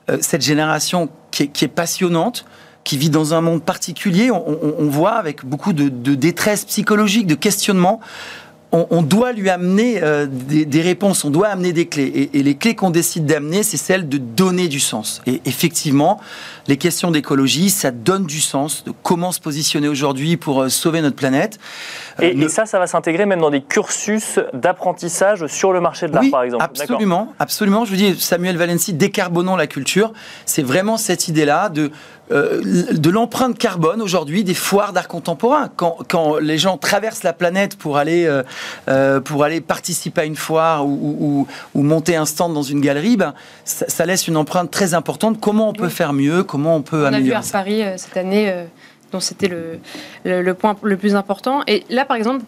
euh, 0.10 0.18
cette 0.22 0.42
génération 0.42 1.10
qui 1.32 1.44
est, 1.44 1.68
passionnante, 1.68 2.46
qui 2.84 2.98
vit 2.98 3.10
dans 3.10 3.34
un 3.34 3.42
monde 3.42 3.64
particulier, 3.64 4.30
on, 4.32 4.90
voit 4.90 5.14
avec 5.14 5.46
beaucoup 5.46 5.72
de, 5.74 5.88
détresse 6.16 6.66
psychologique, 6.66 7.28
de 7.28 7.36
questionnement, 7.36 8.02
on, 8.74 9.04
doit 9.04 9.34
lui 9.34 9.52
amener 9.52 10.02
euh, 10.02 10.26
des, 10.28 10.82
réponses, 10.82 11.24
on 11.24 11.30
doit 11.30 11.48
amener 11.48 11.74
des 11.74 11.86
clés. 11.86 12.30
Et, 12.34 12.42
les 12.42 12.56
clés 12.56 12.74
qu'on 12.74 12.90
décide 12.90 13.26
d'amener, 13.26 13.62
c'est 13.62 13.78
celles 13.78 14.10
de 14.10 14.18
donner 14.18 14.68
du 14.68 14.80
sens. 14.80 15.22
Et 15.28 15.42
effectivement, 15.46 16.20
les 16.68 16.78
questions 16.78 17.12
d'écologie, 17.12 17.70
ça 17.70 17.92
donne 17.92 18.26
du 18.26 18.42
sens, 18.42 18.84
de 18.84 18.92
comment 19.04 19.32
se 19.32 19.40
positionner 19.40 19.88
aujourd'hui 19.88 20.38
pour 20.38 20.64
euh, 20.64 20.70
sauver 20.70 21.02
notre 21.02 21.16
planète. 21.16 21.60
Et, 22.20 22.48
ça, 22.50 22.66
ça 22.66 22.80
va 22.80 22.88
s'intégrer 22.88 23.28
même 23.28 23.42
dans 23.42 23.52
des 23.52 23.62
cursus 23.62 24.40
d'apprentissage 24.54 25.46
sur 25.48 25.72
le 25.72 25.80
marché 25.80 26.08
de 26.08 26.14
l'art, 26.14 26.24
par 26.32 26.42
exemple. 26.42 26.64
Absolument, 26.64 27.34
absolument. 27.38 27.86
Je 27.86 27.92
vous 27.92 27.98
dis, 27.98 28.20
Samuel 28.20 28.58
Valency, 28.58 28.94
décarbonons 28.94 29.56
la 29.56 29.68
culture. 29.68 30.14
C'est 30.46 30.64
vraiment 30.64 30.98
cette 30.98 31.28
idée-là 31.28 31.70
de 31.70 31.92
euh, 32.32 32.62
de 32.94 33.10
l'empreinte 33.10 33.58
carbone 33.58 34.02
aujourd'hui 34.02 34.46
des 34.46 34.54
foires 34.54 34.94
d'art 34.94 35.10
contemporain. 35.10 35.70
Quand, 35.76 35.98
quand, 36.08 36.38
les 36.38 36.58
gens 36.58 36.78
traversent 36.78 37.24
la 37.24 37.34
planète 37.34 37.76
pour 37.76 37.98
aller, 37.98 38.26
euh, 38.26 38.44
euh, 38.88 39.20
pour 39.20 39.44
aller 39.44 39.60
participer 39.60 40.22
à 40.22 40.26
une 40.26 40.38
foire 40.38 40.88
ou, 40.88 41.48
ou, 41.74 41.84
monter 41.84 42.16
un 42.16 42.26
stand 42.26 42.54
dans 42.54 42.64
une 42.64 42.80
galerie, 42.80 43.18
ben, 43.18 43.34
ça, 43.66 44.06
laisse 44.06 44.30
une 44.30 44.38
empreinte 44.38 44.72
très 44.72 44.94
importante. 44.94 45.42
Comment 45.42 45.70
on 45.70 45.74
peut 45.74 45.90
faire 45.90 46.14
mieux? 46.14 46.44
Comment 46.44 46.78
on 46.78 46.82
peut 46.82 47.06
améliorer 47.06 47.36
On 47.36 47.40
a 47.40 47.42
vu 47.42 47.48
à 47.48 47.52
Paris 47.52 47.84
cette 47.98 48.16
année, 48.16 48.54
dont 49.12 49.20
c'était 49.20 49.50
le, 49.50 49.80
le, 50.24 50.54
point 50.54 50.78
le 50.82 50.96
plus 50.96 51.16
important. 51.16 51.62
Et 51.68 51.84
là, 51.90 52.06
par 52.06 52.16
exemple, 52.16 52.46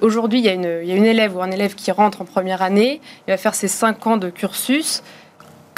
aujourd'hui, 0.00 0.38
il, 0.38 0.46
y, 0.46 0.48
a 0.48 0.54
une, 0.54 0.80
il 0.82 0.88
y 0.88 0.92
a 0.92 0.96
une 0.96 1.04
élève 1.04 1.36
ou 1.36 1.42
un 1.42 1.50
élève 1.50 1.74
qui 1.74 1.90
rentre 1.90 2.22
en 2.22 2.24
première 2.24 2.62
année, 2.62 3.02
il 3.26 3.30
va 3.30 3.36
faire 3.36 3.54
ses 3.54 3.68
5 3.68 4.06
ans 4.06 4.16
de 4.16 4.30
cursus. 4.30 5.02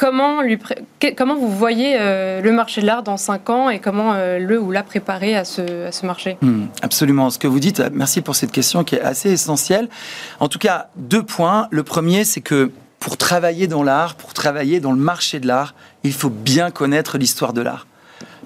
Comment, 0.01 1.37
vous 1.37 1.51
voyez 1.51 1.97
euh, 2.01 2.41
le 2.41 2.53
marché 2.53 2.81
de 2.81 2.87
l'art 2.87 3.03
dans 3.03 3.19
5 3.19 3.51
ans 3.51 3.69
et 3.69 3.81
comment 3.81 4.15
euh, 4.15 4.39
le 4.39 4.59
ou 4.59 4.71
la 4.71 4.83
préparer 4.83 5.37
à 5.37 5.45
ce, 5.45 5.89
à 5.89 5.93
ce 5.93 6.07
marché? 6.07 6.39
Hmm, 6.41 6.69
Absolument. 6.81 7.29
Ce 7.29 7.39
que 7.39 7.47
vous 7.47 7.61
dites, 7.61 7.83
merci 7.93 8.23
pour 8.23 8.35
cette 8.35 8.51
question 8.51 8.83
qui 8.83 8.95
est 8.95 9.03
assez 9.03 9.31
essentielle. 9.31 9.91
En 10.39 10.49
tout 10.49 10.59
cas, 10.59 10.89
deux 10.97 11.23
points. 11.23 11.69
Le 11.71 11.83
premier, 11.83 12.25
c'est 12.25 12.41
que 12.41 12.73
pour 12.99 13.19
travailler 13.19 13.67
dans 13.67 13.83
l'art, 13.83 14.15
pour 14.15 14.33
travailler 14.33 14.81
dans 14.81 14.93
le 14.93 14.99
marché 14.99 15.39
de 15.39 15.47
l'art, 15.47 15.75
il 16.03 16.15
faut 16.15 16.31
bien 16.31 16.71
connaître 16.71 17.19
l'histoire 17.19 17.53
de 17.53 17.61
l'art 17.61 17.87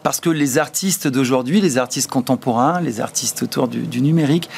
parce 0.04 0.20
que 0.20 0.28
les 0.28 0.58
artistes 0.58 1.08
d'aujourd'hui, 1.08 1.62
les 1.62 1.78
artistes 1.78 2.11
contemporains, 2.11 2.78
les 2.82 3.00
artistes 3.00 3.42
autour 3.42 3.68
du, 3.68 4.02
numérique, 4.02 4.50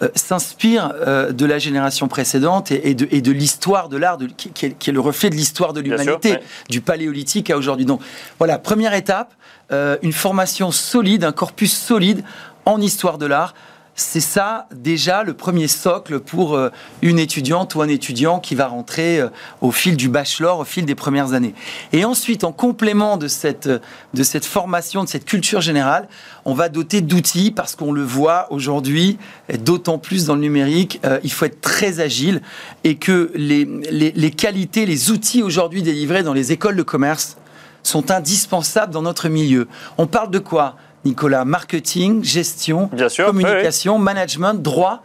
euh, 0.00 0.08
s'inspirent 0.14 0.92
euh, 0.94 1.32
de 1.32 1.44
la 1.44 1.58
génération 1.58 2.06
précédente 2.06 2.70
et, 2.70 2.94
de, 2.94 3.04
de 3.04 3.32
l'histoire 3.32 3.88
de 3.88 3.96
l'art, 3.96 4.16
qui, 4.36 4.64
est 4.64 4.92
le 4.92 5.00
reflet 5.00 5.28
de 5.28 5.34
l'histoire 5.34 5.72
de 5.72 5.80
l'humanité, 5.80 6.38
du 6.70 6.80
paléolithique 6.80 7.50
à 7.50 7.58
aujourd'hui. 7.58 7.84
Donc 7.84 8.00
voilà, 8.38 8.58
première 8.58 8.94
étape, 8.94 9.34
euh, 9.72 9.96
une 10.02 10.12
formation 10.12 10.70
solide, 10.70 11.24
un 11.24 11.32
corpus 11.32 11.76
solide 11.76 12.22
en 12.64 12.80
histoire 12.80 13.18
de 13.18 13.26
l'art 13.26 13.54
c'est 14.02 14.20
ça 14.20 14.66
déjà 14.74 15.22
le 15.22 15.34
premier 15.34 15.68
socle 15.68 16.20
pour 16.20 16.54
euh, 16.54 16.70
une 17.00 17.18
étudiante 17.18 17.74
ou 17.74 17.82
un 17.82 17.88
étudiant 17.88 18.40
qui 18.40 18.54
va 18.54 18.66
rentrer 18.66 19.20
euh, 19.20 19.28
au 19.60 19.70
fil 19.70 19.96
du 19.96 20.08
bachelor, 20.08 20.58
au 20.58 20.64
fil 20.64 20.84
des 20.84 20.94
premières 20.94 21.32
années. 21.32 21.54
Et 21.92 22.04
ensuite, 22.04 22.44
en 22.44 22.52
complément 22.52 23.16
de 23.16 23.28
cette, 23.28 23.68
de 23.68 24.22
cette 24.22 24.44
formation, 24.44 25.04
de 25.04 25.08
cette 25.08 25.24
culture 25.24 25.60
générale, 25.60 26.08
on 26.44 26.54
va 26.54 26.68
doter 26.68 27.00
d'outils 27.00 27.50
parce 27.50 27.76
qu'on 27.76 27.92
le 27.92 28.02
voit 28.02 28.52
aujourd'hui, 28.52 29.18
d'autant 29.60 29.98
plus 29.98 30.26
dans 30.26 30.34
le 30.34 30.40
numérique, 30.40 31.00
euh, 31.04 31.20
il 31.22 31.32
faut 31.32 31.44
être 31.44 31.60
très 31.60 32.00
agile 32.00 32.42
et 32.84 32.96
que 32.96 33.30
les, 33.34 33.64
les, 33.90 34.12
les 34.12 34.30
qualités, 34.30 34.86
les 34.86 35.10
outils 35.10 35.42
aujourd'hui 35.42 35.82
délivrés 35.82 36.22
dans 36.22 36.34
les 36.34 36.52
écoles 36.52 36.76
de 36.76 36.82
commerce 36.82 37.36
sont 37.82 38.10
indispensables 38.10 38.92
dans 38.92 39.02
notre 39.02 39.28
milieu. 39.28 39.68
On 39.98 40.06
parle 40.06 40.30
de 40.30 40.38
quoi? 40.38 40.76
Nicolas, 41.04 41.44
marketing, 41.44 42.22
gestion, 42.24 42.90
communication, 43.26 43.98
management, 43.98 44.54
droit. 44.54 45.02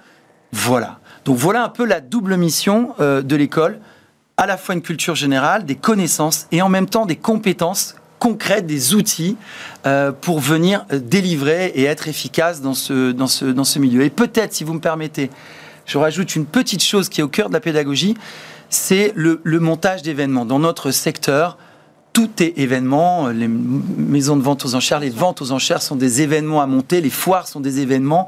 Voilà. 0.52 1.00
Donc 1.26 1.38
voilà 1.38 1.64
un 1.64 1.70
peu 1.70 1.86
la 1.86 2.00
double 2.00 2.38
mission 2.38 2.94
euh, 3.00 3.22
de 3.22 3.36
l'école, 3.36 3.80
à 4.38 4.46
la 4.46 4.58
fois 4.58 4.76
une 4.76 4.82
culture 4.82 5.16
générale, 5.16 5.66
des 5.66 5.76
connaissances 5.76 6.48
et 6.52 6.62
en 6.62 6.70
même 6.70 6.88
temps 6.88 7.06
des 7.06 7.16
compétences 7.16 7.96
concrètes, 8.20 8.66
des 8.66 8.96
outils 8.96 9.38
euh, 9.86 10.12
pour 10.12 10.40
venir 10.40 10.86
euh, 10.92 11.00
délivrer 11.00 11.72
et 11.76 11.84
être 11.84 12.08
efficace 12.08 12.62
dans 12.62 12.74
ce, 12.74 13.12
dans 13.12 13.28
ce, 13.28 13.46
dans 13.46 13.64
ce 13.64 13.80
milieu. 13.80 14.04
Et 14.04 14.10
peut-être, 14.10 14.54
si 14.54 14.64
vous 14.64 14.74
me 14.74 14.80
permettez, 14.80 15.30
je 15.86 15.98
rajoute 15.98 16.36
une 16.36 16.46
petite 16.46 16.84
chose 16.84 17.10
qui 17.10 17.22
est 17.22 17.24
au 17.24 17.28
cœur 17.28 17.50
de 17.50 17.54
la 17.54 17.60
pédagogie, 17.60 18.16
c'est 18.70 19.14
le, 19.16 19.42
le 19.44 19.60
montage 19.60 20.02
d'événements. 20.02 20.46
Dans 20.46 20.60
notre 20.60 20.92
secteur, 20.92 21.58
tout 22.18 22.42
est 22.42 22.58
événement. 22.58 23.28
Les 23.28 23.48
maisons 23.48 24.38
de 24.38 24.42
vente 24.42 24.66
aux 24.66 24.74
enchères, 24.74 25.00
les 25.00 25.12
ventes 25.12 25.40
aux 25.44 25.52
enchères 25.52 25.84
sont 25.84 25.96
des 25.96 26.24
événements 26.24 26.64
à 26.64 26.66
monter, 26.66 27.00
les 27.00 27.12
foires 27.12 27.48
sont 27.48 27.60
des 27.60 27.80
événements. 27.80 28.28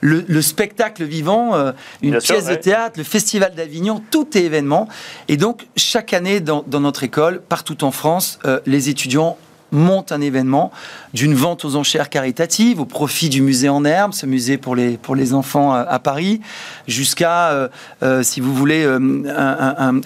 Le, 0.00 0.42
spectacle 0.42 1.04
vivant, 1.04 1.54
euh, 1.54 1.70
une 2.02 2.18
pièce 2.18 2.46
de 2.46 2.56
théâtre, 2.56 2.98
le 2.98 3.04
festival 3.04 3.54
d'Avignon, 3.54 4.02
tout 4.10 4.36
est 4.36 4.42
événement. 4.42 4.88
Et 5.28 5.36
donc, 5.36 5.68
chaque 5.76 6.14
année 6.14 6.40
dans, 6.40 6.64
notre 6.80 7.04
école, 7.04 7.40
partout 7.40 7.84
en 7.84 7.92
France, 7.92 8.40
euh, 8.44 8.58
les 8.66 8.88
étudiants 8.88 9.38
monte 9.72 10.12
un 10.12 10.20
événement 10.20 10.70
d'une 11.14 11.34
vente 11.34 11.64
aux 11.64 11.76
enchères 11.76 12.10
caritatives 12.10 12.80
au 12.80 12.84
profit 12.84 13.28
du 13.28 13.42
musée 13.42 13.68
en 13.68 13.84
herbe, 13.84 14.12
ce 14.12 14.26
musée 14.26 14.58
pour 14.58 14.74
les, 14.74 14.96
pour 14.96 15.14
les 15.14 15.34
enfants 15.34 15.72
à, 15.72 15.98
Paris, 15.98 16.40
jusqu'à, 16.86 17.50
euh, 17.50 17.68
euh, 18.02 18.22
si 18.22 18.40
vous 18.40 18.54
voulez, 18.54 18.84
euh, 18.84 18.98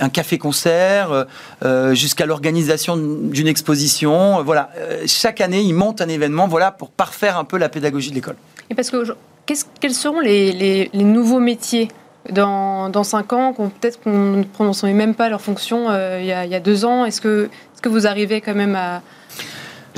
un, 0.00 0.08
café-concert, 0.08 1.26
jusqu'à 1.92 2.26
l'organisation 2.26 2.96
d'une 2.96 3.46
exposition. 3.46 4.42
Voilà, 4.42 4.70
chaque 5.06 5.40
année, 5.40 5.60
ils 5.60 5.74
montent 5.74 6.00
un 6.00 6.08
événement 6.08 6.48
voilà, 6.48 6.70
pour 6.70 6.90
parfaire 6.90 7.38
un 7.38 7.44
peu 7.44 7.56
la 7.56 7.68
pédagogie 7.68 8.10
de 8.10 8.14
l'école. 8.14 8.36
Et 8.70 8.74
parce 8.74 8.90
que 8.90 9.16
quels 9.80 9.94
seront 9.94 10.20
les, 10.20 10.52
les, 10.92 11.04
nouveaux 11.04 11.40
métiers 11.40 11.88
dans, 12.30 12.88
dans 12.88 13.04
5 13.04 13.32
ans, 13.32 13.52
peut-être 13.52 14.00
qu'on 14.02 14.36
ne 14.36 14.44
prononçait 14.44 14.92
même 14.92 15.14
pas 15.14 15.28
leur 15.28 15.40
fonction 15.40 15.90
il, 16.18 16.26
y 16.26 16.32
a, 16.32 16.44
il, 16.44 16.50
y 16.50 16.54
a, 16.54 16.60
deux 16.60 16.84
ans? 16.84 17.04
Est-ce 17.04 17.20
que, 17.20 17.44
est 17.44 17.78
-ce 17.78 17.82
que 17.82 17.88
vous 17.88 18.06
arrivez 18.06 18.40
quand 18.40 18.54
même 18.54 18.76
à, 18.76 19.02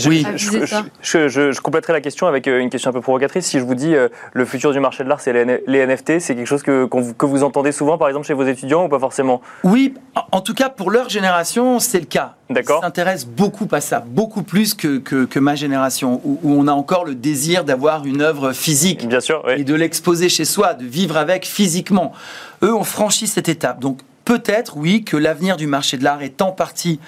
oui, 0.07 0.27
je, 0.37 1.29
je, 1.29 1.61
compléterai 1.61 1.93
la 1.93 2.01
question 2.01 2.27
avec 2.27 2.49
euh, 2.49 2.59
une 2.59 2.71
question 2.71 2.91
un 2.91 2.93
peu 2.93 3.01
provocatrice. 3.01 3.47
Si 3.47 3.59
je 3.59 3.65
vous 3.65 3.75
dis 3.75 3.95
euh, 3.95 4.09
le 4.33 4.45
futur 4.45 4.73
du 4.73 4.81
marché 4.81 5.05
de 5.05 5.09
l'art, 5.09 5.21
c'est 5.21 5.33
les, 5.33 5.87
NFT, 5.87 6.19
c'est 6.19 6.35
quelque 6.35 6.47
chose 6.47 6.63
que, 6.63 6.87
que, 6.87 7.27
vous 7.27 7.45
entendez 7.45 7.73
souvent, 7.73 7.99
par 7.99 8.09
exemple, 8.09 8.27
chez 8.27 8.35
vos 8.35 8.45
étudiants 8.45 8.85
ou 8.85 8.89
pas 8.89 8.99
forcément? 8.99 9.41
Oui, 9.63 9.95
en 10.33 10.41
tout 10.41 10.55
cas, 10.55 10.69
pour 10.69 10.91
leur 10.91 11.09
génération, 11.09 11.79
c'est 11.79 12.01
le 12.01 12.07
cas. 12.07 12.35
D'accord. 12.51 12.81
Ils 12.83 12.87
s'intéressent 12.87 13.29
beaucoup 13.29 13.69
à 13.73 13.81
ça, 13.81 14.05
beaucoup 14.07 14.43
plus 14.43 14.75
que, 14.75 14.99
que, 14.99 15.39
ma 15.39 15.55
génération, 15.55 16.21
où, 16.25 16.39
on 16.45 16.67
a 16.67 16.73
encore 16.73 17.05
le 17.05 17.15
désir 17.15 17.65
d'avoir 17.65 18.05
une 18.05 18.21
œuvre 18.21 18.53
physique 18.53 19.07
Bien 19.07 19.21
sûr, 19.21 19.49
et 19.51 19.65
de 19.65 19.75
l'exposer 19.75 20.29
chez 20.29 20.45
soi, 20.45 20.75
de 20.75 20.85
vivre 20.85 21.17
avec 21.17 21.47
physiquement. 21.47 22.13
Eux 22.63 22.75
ont 22.75 22.85
franchi 22.85 23.27
cette 23.27 23.49
étape. 23.49 23.81
Donc, 23.81 24.01
peut-être, 24.25 24.77
oui, 24.77 25.05
que 25.05 25.17
l'avenir 25.17 25.57
du 25.57 25.67
marché 25.67 25.97
de 25.97 26.05
l'art 26.05 26.23
est 26.23 26.43
en 26.43 26.53
partie 26.53 27.01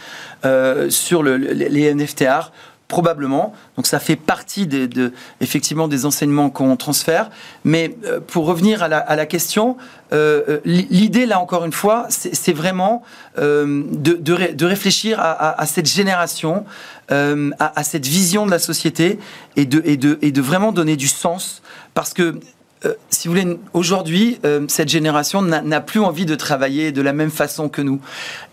euh, 0.44 0.90
sur 0.90 1.22
le, 1.22 1.36
les 1.36 1.94
NFT 1.94 2.22
art 2.22 2.52
Probablement. 2.88 3.52
Donc 3.76 3.86
ça 3.88 3.98
fait 3.98 4.14
partie 4.14 4.68
de, 4.68 5.12
effectivement 5.40 5.88
des 5.88 6.06
enseignements 6.06 6.50
qu'on 6.50 6.76
transfère. 6.76 7.30
Mais 7.64 7.96
euh, 8.04 8.20
pour 8.20 8.46
revenir 8.46 8.80
à 8.82 8.88
la, 8.88 9.26
question, 9.26 9.76
euh, 10.12 10.42
euh, 10.48 10.60
l'idée 10.64 11.26
là 11.26 11.40
encore 11.40 11.64
une 11.64 11.72
fois, 11.72 12.06
c'est 12.08 12.52
vraiment 12.52 13.02
de, 13.36 14.64
réfléchir 14.64 15.18
à, 15.20 15.66
cette 15.66 15.86
génération, 15.86 16.64
à, 17.10 17.82
cette 17.82 18.06
vision 18.06 18.46
de 18.46 18.52
la 18.52 18.60
société 18.60 19.18
et 19.56 19.66
de, 19.66 19.82
et 19.84 19.96
de 20.30 20.40
vraiment 20.40 20.70
donner 20.70 20.94
du 20.94 21.08
sens. 21.08 21.62
Parce 21.92 22.12
que 22.12 22.38
euh, 22.84 22.94
si 23.08 23.26
vous 23.26 23.34
voulez, 23.34 23.58
aujourd'hui, 23.72 24.38
euh, 24.44 24.66
cette 24.68 24.88
génération 24.88 25.40
n'a 25.40 25.80
plus 25.80 26.00
envie 26.00 26.26
de 26.26 26.34
travailler 26.34 26.92
de 26.92 27.00
la 27.00 27.12
même 27.12 27.30
façon 27.30 27.68
que 27.68 27.80
nous. 27.80 28.00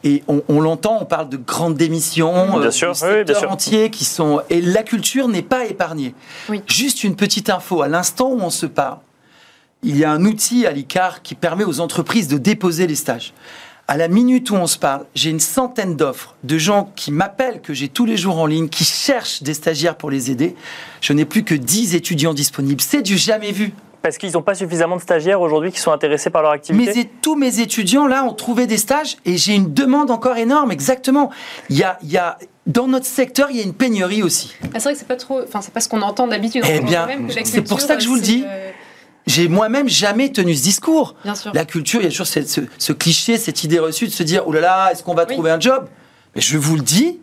Et 0.04 0.24
on, 0.28 0.62
l'entend, 0.62 1.00
on 1.02 1.06
parle 1.06 1.30
de 1.30 1.38
grandes 1.38 1.76
démissions, 1.76 2.60
bien 2.60 2.72
sûr, 2.72 2.94
entiers 3.50 3.90
qui 3.90 4.06
sont... 4.06 4.42
Et 4.50 4.62
la 4.62 4.84
culture 4.84 5.28
n'est 5.28 5.42
pas 5.42 5.66
épargnée. 5.66 6.16
Juste 6.68 7.04
une 7.04 7.16
petite 7.16 7.50
info, 7.50 7.82
à 7.82 7.88
l'instant 7.88 8.30
où 8.30 8.40
on 8.40 8.50
se 8.50 8.66
parle, 8.66 9.00
il 9.84 9.98
y 9.98 10.06
a 10.06 10.12
un 10.12 10.24
outil 10.24 10.66
à 10.66 10.72
l'ICAR 10.72 11.22
qui 11.22 11.36
permet 11.36 11.66
aux 11.66 11.82
entreprises 11.82 12.30
de 12.30 12.38
déposer 12.38 12.88
les 12.88 12.96
stages. 12.96 13.34
À 13.90 13.98
la 13.98 14.08
minute 14.08 14.50
où 14.50 14.56
on 14.56 14.68
se 14.68 14.78
parle, 14.78 15.06
j'ai 15.14 15.30
une 15.30 15.42
centaine 15.42 15.98
d'offres 15.98 16.36
de 16.46 16.58
gens 16.58 16.94
qui 16.96 17.12
m'appellent, 17.12 17.60
que 17.62 17.74
j'ai 17.74 17.90
tous 17.90 18.06
les 18.06 18.16
jours 18.16 18.40
en 18.40 18.46
ligne, 18.46 18.70
qui 18.70 18.86
cherchent 18.86 19.44
des 19.44 19.54
stagiaires 19.54 19.98
pour 19.98 20.10
les 20.10 20.32
aider. 20.32 20.56
Je 21.02 21.12
n'ai 21.12 21.26
plus 21.26 21.44
que 21.44 21.54
10 21.54 21.94
étudiants 21.94 22.34
disponibles. 22.34 22.80
C'est 22.80 23.02
du 23.02 23.18
jamais 23.18 23.52
vu. 23.52 23.74
Parce 24.04 24.18
qu'ils 24.18 24.34
n'ont 24.34 24.42
pas 24.42 24.54
suffisamment 24.54 24.98
de 24.98 25.02
stagiaires 25.02 25.40
aujourd'hui 25.40 25.72
qui 25.72 25.80
sont 25.80 25.94
intéressés 25.94 26.30
par 26.30 26.42
leur 26.42 26.52
activité 26.52 26.92
mais 26.94 27.10
Tous 27.22 27.36
mes 27.36 27.62
étudiants, 27.62 28.06
là, 28.06 28.26
ont 28.26 28.34
trouvé 28.34 28.68
des 28.68 28.78
stages 28.78 29.16
et 29.24 29.38
j'ai 29.38 29.56
une 29.56 29.74
demande 29.74 30.12
encore 30.12 30.36
énorme, 30.36 30.74
exactement. 30.74 31.32
Il 31.70 31.78
y 31.78 31.84
a, 31.84 31.98
il 32.04 32.12
y 32.12 32.18
a 32.18 32.38
dans 32.68 32.88
notre 32.88 33.06
secteur, 33.06 33.48
il 33.50 33.58
y 33.58 33.60
a 33.62 33.64
une 33.64 33.74
pénurie 33.74 34.22
aussi. 34.22 34.54
Ah, 34.62 34.68
c'est 34.74 34.84
vrai 34.84 34.94
que 34.94 35.00
c'est 35.00 35.08
pas 35.08 35.16
trop, 35.16 35.42
enfin 35.42 35.62
c'est 35.62 35.74
pas 35.74 35.80
ce 35.80 35.88
qu'on 35.88 36.02
entend 36.02 36.28
d'habitude. 36.28 36.64
Eh 36.70 36.82
bien, 36.82 37.08
c'est 37.46 37.62
pour 37.62 37.80
ça 37.80 37.96
que 37.96 38.04
je 38.04 38.10
vous 38.10 38.16
le 38.16 38.22
dis. 38.22 38.44
Euh, 38.46 38.72
j'ai 39.26 39.48
moi-même 39.48 39.88
jamais 39.88 40.30
tenu 40.34 40.54
ce 40.54 40.64
discours. 40.64 41.16
Bien 41.24 41.36
sûr. 41.36 41.52
La 41.54 41.64
culture, 41.64 42.02
il 42.02 42.04
y 42.04 42.08
a 42.08 42.10
toujours 42.10 42.28
ce, 42.28 42.92
cliché, 42.92 43.38
cette 43.38 43.64
idée 43.64 43.80
reçue 43.80 44.08
de 44.08 44.12
se 44.12 44.24
dire, 44.24 44.44
oh 44.46 44.52
là 44.52 44.60
là, 44.60 44.90
est-ce 44.92 45.02
qu'on 45.02 45.16
va 45.16 45.26
trouver 45.26 45.50
un 45.50 45.60
job? 45.62 45.88
Mais 46.36 46.42
je 46.42 46.58
vous 46.58 46.76
le 46.76 46.82
dis, 46.82 47.22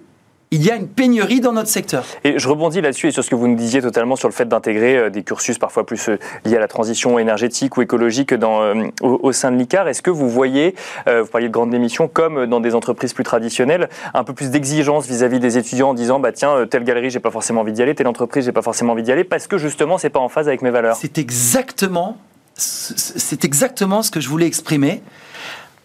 il 0.53 0.65
y 0.65 0.71
a 0.71 0.75
une 0.75 0.89
pénurie 0.89 1.41
dans 1.41 1.53
notre 1.53 1.69
secteur. 1.69 2.05
Et 2.25 2.39
je 2.39 2.49
rebondis 2.49 2.81
là-dessus 2.81 3.07
et 3.07 3.11
sur 3.13 3.23
ce 3.23 3.31
que 3.31 3.37
vous 3.37 3.47
nous 3.47 3.55
disiez 3.55 3.81
totalement 3.81 4.17
sur 4.17 4.27
le 4.27 4.35
fait 4.35 4.49
d'intégrer 4.49 4.97
euh, 4.97 5.11
des 5.11 5.23
cursus 5.23 5.59
parfois 5.59 5.87
plus 5.87 6.09
euh, 6.09 6.19
liés 6.45 6.57
à 6.57 6.61
la 6.61 6.67
transition 6.67 7.21
énergétique 7.21 7.77
ou 7.77 7.83
écologique 7.83 8.35
dans, 8.35 8.63
euh, 8.63 8.89
au, 9.01 9.31
sein 9.31 9.53
de 9.53 9.57
l'ICAR. 9.57 9.87
Est-ce 9.87 10.03
que 10.03 10.11
vous 10.11 10.29
voyez, 10.29 10.75
vous 11.07 11.27
parliez 11.27 11.49
de 11.49 11.53
grandes 11.53 11.71
démissions, 11.71 12.09
comme 12.09 12.47
dans 12.47 12.61
des 12.61 12.75
entreprises 12.75 13.13
plus 13.13 13.25
traditionnelles, 13.25 13.89
un 14.13 14.25
peu 14.25 14.33
plus 14.33 14.51
d'exigence 14.51 15.07
vis-à-vis 15.07 15.39
des 15.39 15.57
étudiants 15.57 15.91
en 15.91 15.95
disant 15.95 16.19
bah 16.19 16.33
tiens 16.33 16.67
telle 16.67 16.85
galerie 16.85 17.11
j'ai 17.11 17.21
pas 17.21 17.31
forcément 17.31 17.61
envie 17.61 17.73
d'y 17.73 17.83
aller, 17.83 17.95
telle 17.95 18.09
entreprise 18.09 18.45
j'ai 18.45 18.53
pas 18.53 18.63
forcément 18.63 18.93
envie 18.93 19.03
d'y 19.03 19.13
aller 19.13 19.25
parce 19.25 19.47
que 19.47 19.59
justement 19.59 19.99
c'est 19.99 20.11
pas 20.11 20.21
en 20.21 20.29
phase 20.29 20.49
avec 20.49 20.63
mes 20.63 20.71
valeurs? 20.71 20.97
C'est 20.97 21.19
exactement 21.19 22.17
c'est 22.57 23.45
exactement 23.45 24.03
ce 24.03 24.11
que 24.11 24.21
je 24.21 24.29
voulais 24.29 24.47
exprimer 24.47 25.03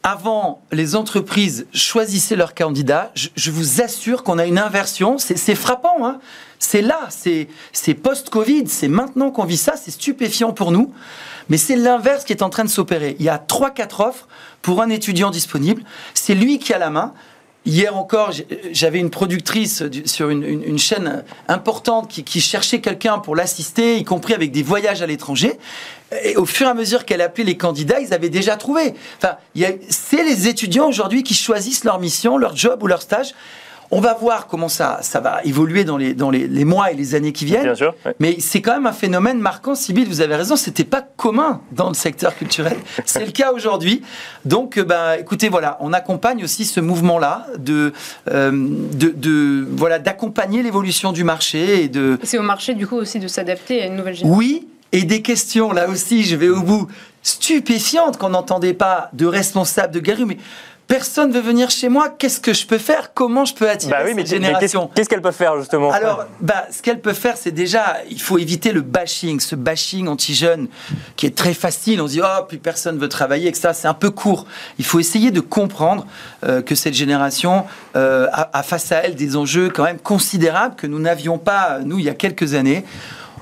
avant, 0.05 0.61
les 0.71 0.95
entreprises 0.95 1.65
choisissaient 1.73 2.35
leurs 2.35 2.53
candidats. 2.53 3.11
Je, 3.15 3.49
vous 3.49 3.81
assure 3.81 4.23
qu'on 4.23 4.37
a 4.37 4.45
une 4.45 4.59
inversion. 4.59 5.17
C'est 5.17 5.55
frappant. 5.55 6.05
Hein 6.05 6.19
c'est 6.59 6.83
là, 6.83 7.09
c'est 7.09 7.93
post-Covid, 7.95 8.67
c'est 8.67 8.87
maintenant 8.87 9.31
qu'on 9.31 9.45
vit 9.45 9.57
ça. 9.57 9.73
C'est 9.75 9.89
stupéfiant 9.89 10.53
pour 10.53 10.71
nous. 10.71 10.93
Mais 11.49 11.57
c'est 11.57 11.75
l'inverse 11.75 12.23
qui 12.23 12.33
est 12.33 12.43
en 12.43 12.51
train 12.51 12.63
de 12.63 12.69
s'opérer. 12.69 13.15
Il 13.17 13.25
y 13.25 13.29
a 13.29 13.37
3-4 13.37 14.07
offres 14.07 14.27
pour 14.61 14.83
un 14.83 14.89
étudiant 14.89 15.31
disponible. 15.31 15.83
C'est 16.13 16.35
lui 16.35 16.59
qui 16.59 16.71
a 16.71 16.77
la 16.77 16.91
main. 16.91 17.15
Hier 17.65 17.97
encore, 17.97 18.31
j'avais 18.71 18.99
une 18.99 19.09
productrice 19.09 19.83
sur 20.05 20.29
une, 20.29 20.77
chaîne 20.77 21.23
importante 21.47 22.07
qui, 22.07 22.39
cherchait 22.39 22.79
quelqu'un 22.79 23.17
pour 23.17 23.35
l'assister, 23.35 23.97
y 23.97 24.03
compris 24.03 24.35
avec 24.35 24.51
des 24.51 24.61
voyages 24.61 25.01
à 25.01 25.07
l'étranger. 25.07 25.57
Et 26.23 26.35
au 26.35 26.45
fur 26.45 26.67
et 26.67 26.69
à 26.69 26.75
mesure 26.75 27.05
qu'elle 27.05 27.21
appelait 27.21 27.43
les 27.43 27.57
candidats, 27.57 27.99
ils 27.99 28.13
avaient 28.13 28.29
déjà 28.29 28.55
trouvé. 28.55 28.93
Enfin, 29.17 29.37
c'est 29.89 30.23
les 30.23 30.47
étudiants 30.47 30.87
aujourd'hui 30.87 31.23
qui 31.23 31.33
choisissent 31.33 31.83
leur 31.83 31.99
mission, 31.99 32.37
leur 32.37 32.55
job 32.55 32.83
ou 32.83 32.87
leur 32.87 33.01
stage. 33.01 33.33
On 33.91 34.01
va 34.01 34.13
voir 34.13 34.47
comment 34.47 34.69
ça, 34.69 34.99
ça 35.01 35.19
va 35.19 35.41
évoluer 35.43 35.83
dans, 35.83 35.97
les, 35.97 36.13
dans 36.13 36.31
les, 36.31 36.65
mois 36.65 36.91
et 36.91 36.95
les 36.95 37.15
années 37.15 37.31
qui 37.31 37.45
viennent. 37.45 37.63
Bien 37.63 37.75
sûr, 37.75 37.95
Mais 38.19 38.37
c'est 38.39 38.61
quand 38.61 38.73
même 38.73 38.87
un 38.87 38.93
phénomène 38.93 39.39
marquant. 39.39 39.75
Sibyl, 39.75 40.07
vous 40.07 40.21
avez 40.21 40.35
raison, 40.35 40.55
c'était 40.55 40.83
pas 40.83 41.01
commun 41.01 41.61
dans 41.71 41.87
le 41.89 41.93
secteur 41.93 42.35
culturel. 42.35 42.77
c'est 43.05 43.25
le 43.25 43.31
cas 43.31 43.51
aujourd'hui. 43.51 44.01
Donc, 44.43 44.79
bah, 44.79 45.17
écoutez, 45.19 45.49
voilà, 45.49 45.77
on 45.81 45.93
accompagne 45.93 46.43
aussi 46.43 46.65
ce 46.65 46.79
mouvement-là 46.79 47.47
de, 47.57 47.93
euh, 48.31 48.51
de, 48.51 49.09
de, 49.15 49.67
voilà, 49.71 49.99
d'accompagner 49.99 50.63
l'évolution 50.63 51.11
du 51.11 51.23
marché 51.23 51.83
et 51.83 51.87
de. 51.87 52.19
C'est 52.23 52.37
au 52.37 52.43
marché 52.43 52.73
du 52.73 52.87
coup 52.87 52.95
aussi 52.95 53.19
de 53.19 53.27
s'adapter 53.27 53.81
à 53.81 53.85
une 53.87 53.95
nouvelle 53.95 54.15
génération. 54.15 54.37
Oui, 54.37 54.67
et 54.91 55.03
des 55.03 55.21
questions, 55.21 55.73
là 55.73 55.89
aussi, 55.89 56.23
je 56.23 56.35
vais 56.35 56.49
au 56.49 56.61
bout, 56.61 56.87
stupéfiantes 57.21 58.17
qu'on 58.17 58.29
n'entendait 58.29 58.73
pas 58.73 59.09
de 59.13 59.25
responsables 59.25 59.99
de. 59.99 60.23
Mais 60.23 60.37
personne 60.87 61.31
veut 61.31 61.41
venir 61.41 61.69
chez 61.69 61.89
moi, 61.89 62.09
qu'est-ce 62.09 62.39
que 62.39 62.53
je 62.53 62.65
peux 62.65 62.77
faire? 62.77 63.13
Comment 63.13 63.45
je 63.45 63.53
peux 63.53 63.69
attirer 63.69 63.91
bah 63.91 64.03
oui, 64.05 64.13
cette 64.15 64.27
génération? 64.27 64.89
Qu'est-ce 64.93 65.09
qu'elles 65.09 65.21
peuvent 65.21 65.33
faire 65.33 65.57
justement? 65.59 65.91
Alors, 65.91 66.25
bah, 66.41 66.67
ce 66.71 66.81
qu'elles 66.81 67.01
peuvent 67.01 67.15
faire, 67.15 67.37
c'est 67.37 67.51
déjà, 67.51 67.97
il 68.09 68.21
faut 68.21 68.37
éviter 68.37 68.71
le 68.71 68.81
bashing, 68.81 69.39
ce 69.39 69.55
bashing 69.55 70.07
anti-jeune 70.07 70.67
qui 71.15 71.25
est 71.25 71.35
très 71.35 71.53
facile. 71.53 72.01
On 72.01 72.07
se 72.07 72.13
dit, 72.13 72.21
oh, 72.23 72.43
puis 72.47 72.57
personne 72.57 72.97
veut 72.97 73.09
travailler, 73.09 73.51
que 73.51 73.57
ça, 73.57 73.73
c'est 73.73 73.87
un 73.87 73.93
peu 73.93 74.11
court. 74.11 74.45
Il 74.79 74.85
faut 74.85 74.99
essayer 74.99 75.31
de 75.31 75.39
comprendre 75.39 76.05
euh, 76.45 76.61
que 76.61 76.75
cette 76.75 76.93
génération 76.93 77.65
euh, 77.95 78.27
a 78.31 78.63
face 78.63 78.91
à 78.91 78.97
elle 78.97 79.15
des 79.15 79.35
enjeux 79.35 79.69
quand 79.69 79.83
même 79.83 79.99
considérables 79.99 80.75
que 80.75 80.87
nous 80.87 80.99
n'avions 80.99 81.37
pas, 81.37 81.79
nous, 81.83 81.99
il 81.99 82.05
y 82.05 82.09
a 82.09 82.13
quelques 82.13 82.53
années 82.53 82.85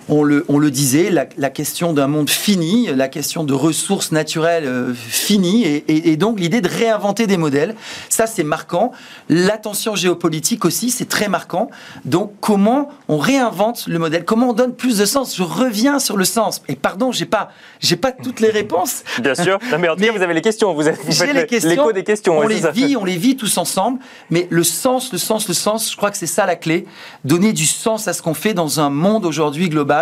on 0.10 0.24
le, 0.24 0.46
on 0.50 0.60
le 0.60 0.72
disait, 0.72 1.10
la, 1.10 1.50
question 1.50 1.94
d'un 1.94 2.08
monde 2.08 2.30
fini, 2.30 2.88
la 2.94 3.08
question 3.08 3.44
de 3.44 3.54
ressources 3.54 4.12
naturelles 4.12 4.66
euh, 4.66 4.94
finies, 4.94 5.66
et, 5.88 6.18
donc 6.18 6.40
l'idée 6.40 6.62
de 6.62 6.68
réinventer 6.68 7.28
des 7.28 7.38
modèles, 7.38 7.76
ça 8.10 8.28
c'est 8.28 8.44
marquant. 8.44 8.92
L'attention 9.30 9.96
géopolitique 9.96 10.66
aussi, 10.66 10.90
c'est 10.90 11.08
très 11.08 11.28
marquant. 11.28 11.70
Donc 12.06 12.34
comment 12.42 12.90
on 13.08 13.18
réinvente 13.18 13.88
le 13.88 14.00
modèle, 14.00 14.26
comment 14.26 14.50
on 14.50 14.54
donne 14.54 14.74
plus 14.74 14.98
de 14.98 15.06
sens? 15.06 15.36
Je 15.36 15.44
reviens 15.44 16.00
sur 16.00 16.18
le 16.18 16.26
sens. 16.26 16.62
Et 16.68 16.76
pardon, 16.76 17.12
j'ai 17.12 17.26
pas, 17.26 17.50
j'ai 17.80 17.96
pas 17.96 18.12
toutes 18.12 18.40
les 18.40 18.50
réponses. 18.50 19.04
Bien 19.22 19.36
sûr. 19.36 19.60
mais 19.80 19.90
en 19.90 19.96
tout 19.96 20.02
cas, 20.02 20.12
vous 20.12 20.22
avez 20.22 20.34
les 20.34 20.42
questions. 20.42 20.74
Vous, 20.74 20.88
avez, 20.88 20.98
l'écho 21.34 21.92
des 21.92 22.04
questions. 22.04 22.38
On 22.40 22.48
les 22.48 22.62
vit, 22.72 22.98
on 22.98 23.06
les 23.06 23.18
vit 23.18 23.36
tous 23.36 23.58
ensemble. 23.58 24.00
Mais 24.30 24.48
le 24.50 24.64
sens, 24.64 25.12
le 25.12 25.18
sens, 25.18 25.48
le 25.48 25.54
sens, 25.54 25.92
je 25.92 25.96
crois 25.96 26.12
que 26.12 26.18
c'est 26.18 26.28
ça 26.28 26.46
la 26.46 26.56
clé. 26.56 26.86
Donner 27.24 27.54
du 27.54 27.66
sens 27.66 28.08
à 28.08 28.14
ce 28.14 28.22
qu'on 28.22 28.34
fait 28.34 28.54
dans 28.54 28.80
un 28.80 28.90
monde 28.90 29.26
aujourd'hui 29.26 29.70
global 29.70 29.93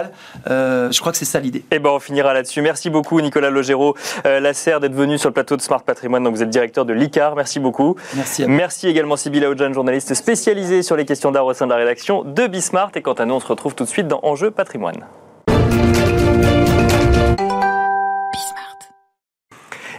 euh, 0.49 0.91
je 0.91 0.99
crois 0.99 1.11
que 1.11 1.17
c'est 1.17 1.25
ça 1.25 1.39
l'idée. 1.39 1.59
Et 1.59 1.75
eh 1.75 1.79
ben 1.79 1.89
on 1.89 1.99
finira 1.99 2.33
là-dessus. 2.33 2.61
Merci 2.61 2.89
beaucoup 2.89 3.19
Nicolas 3.21 3.49
Logero, 3.49 3.95
euh, 4.25 4.39
Lasserre 4.39 4.79
d'être 4.79 4.93
venu 4.93 5.17
sur 5.17 5.29
le 5.29 5.33
plateau 5.33 5.57
de 5.57 5.61
Smart 5.61 5.83
Patrimoine. 5.83 6.23
Donc 6.23 6.35
vous 6.35 6.43
êtes 6.43 6.49
directeur 6.49 6.85
de 6.85 6.93
l'ICAR. 6.93 7.35
Merci 7.35 7.59
beaucoup. 7.59 7.95
Merci. 8.15 8.45
Merci 8.47 8.87
également 8.87 9.15
Sybille 9.15 9.45
Aoudjan, 9.45 9.73
journaliste 9.73 10.13
spécialisée 10.13 10.83
sur 10.83 10.95
les 10.95 11.05
questions 11.05 11.31
d'art 11.31 11.45
au 11.45 11.53
sein 11.53 11.65
de 11.65 11.71
la 11.71 11.77
rédaction 11.77 12.23
de 12.23 12.47
Bismart. 12.47 12.91
Et 12.95 13.01
quant 13.01 13.13
à 13.13 13.25
nous, 13.25 13.35
on 13.35 13.39
se 13.39 13.47
retrouve 13.47 13.75
tout 13.75 13.83
de 13.83 13.89
suite 13.89 14.07
dans 14.07 14.19
Enjeu 14.23 14.51
Patrimoine. 14.51 15.05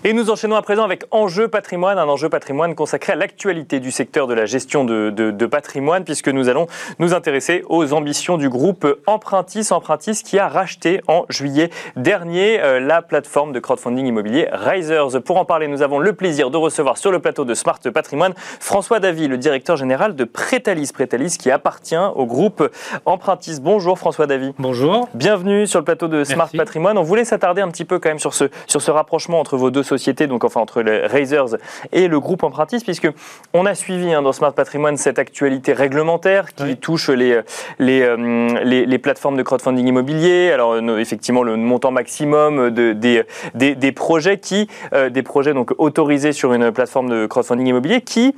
Et 0.05 0.15
nous 0.15 0.31
enchaînons 0.31 0.57
à 0.57 0.63
présent 0.63 0.83
avec 0.83 1.05
Enjeu 1.13 1.47
patrimoine, 1.47 1.97
un 1.97 2.09
enjeu 2.09 2.29
patrimoine 2.29 2.75
consacré 2.75 3.13
à 3.13 3.17
l'actualité 3.17 3.79
du 3.79 3.93
secteur 3.93 4.27
de 4.27 4.35
la 4.35 4.47
gestion 4.47 4.85
de, 4.85 5.47
patrimoine, 5.47 6.03
puisque 6.03 6.27
nous 6.27 6.49
allons 6.49 6.67
nous 6.99 7.15
intéresser 7.15 7.63
aux 7.69 7.93
ambitions 7.93 8.37
du 8.37 8.49
groupe 8.49 8.85
Empruntis, 9.07 9.69
Empruntis 9.71 10.25
qui 10.25 10.41
a 10.41 10.49
racheté 10.49 11.01
en 11.07 11.25
juillet 11.29 11.71
dernier 11.95 12.61
euh, 12.61 12.81
la 12.81 13.01
plateforme 13.01 13.53
de 13.53 13.61
crowdfunding 13.61 14.05
immobilier 14.05 14.49
Risers. 14.51 15.23
Pour 15.25 15.37
en 15.37 15.45
parler, 15.45 15.69
nous 15.69 15.83
avons 15.83 16.01
le 16.01 16.13
plaisir 16.15 16.51
de 16.51 16.57
recevoir 16.57 16.99
sur 16.99 17.13
le 17.13 17.21
plateau 17.21 17.45
de 17.45 17.55
Smart 17.55 17.79
Patrimoine 17.95 18.35
François 18.59 18.99
Davy, 18.99 19.29
le 19.29 19.39
directeur 19.39 19.77
général 19.77 20.17
de 20.17 20.25
Prétalis. 20.25 20.91
Prétalis 20.93 21.37
qui 21.39 21.49
appartient 21.53 21.95
au 22.17 22.27
groupe 22.27 22.69
Empruntis. 23.05 23.61
Bonjour 23.61 24.01
François 24.01 24.27
Davy. 24.27 24.53
Bonjour. 24.59 25.09
Bienvenue 25.15 25.69
sur 25.69 25.79
le 25.79 25.85
plateau 25.85 26.09
de 26.09 26.25
Smart 26.25 26.51
Patrimoine. 26.51 26.99
On 26.99 27.05
voulait 27.05 27.25
s'attarder 27.25 27.63
un 27.63 27.69
petit 27.69 27.85
peu 27.85 28.01
quand 28.01 28.09
même 28.09 28.19
sur 28.19 28.35
ce, 28.35 28.47
sur 28.67 28.83
ce 28.83 28.91
rapprochement 28.91 29.39
entre 29.39 29.57
vos 29.57 29.71
deux 29.71 29.85
société, 29.93 30.27
donc 30.27 30.45
enfin 30.45 30.61
entre 30.61 30.81
les 30.83 31.07
Razers 31.07 31.57
et 31.93 32.09
le 32.09 32.19
groupe 32.19 32.43
Empruntis, 32.45 32.81
puisque 32.83 33.09
on 33.53 33.67
a 33.67 33.75
suivi 33.75 34.13
hein, 34.13 34.23
dans 34.23 34.33
Smart 34.33 34.55
Patrimoine 34.55 34.97
cette 34.97 35.19
actualité 35.19 35.73
réglementaire 35.73 36.55
qui 36.55 36.77
touche 36.77 37.11
les, 37.11 37.41
les, 37.79 38.03
euh, 38.03 38.49
les, 38.65 38.87
les, 38.87 38.99
plateformes 38.99 39.37
de 39.37 39.43
crowdfunding 39.43 39.87
immobilier. 39.87 40.51
Alors 40.53 40.73
euh, 40.73 40.99
effectivement 40.99 41.43
le 41.43 41.57
montant 41.57 41.91
maximum 41.91 42.71
de, 42.71 42.93
des, 42.93 43.23
des, 43.55 43.75
des 43.75 43.93
projets 43.93 44.39
qui, 44.39 44.69
euh, 44.95 45.11
des 45.11 45.23
projets 45.23 45.53
donc 45.53 45.73
autorisés 45.79 46.33
sur 46.33 46.55
une 46.55 46.73
plateforme 46.73 47.11
de 47.11 47.27
crowdfunding 47.27 47.67
immobilier 47.67 48.01
qui 48.01 48.35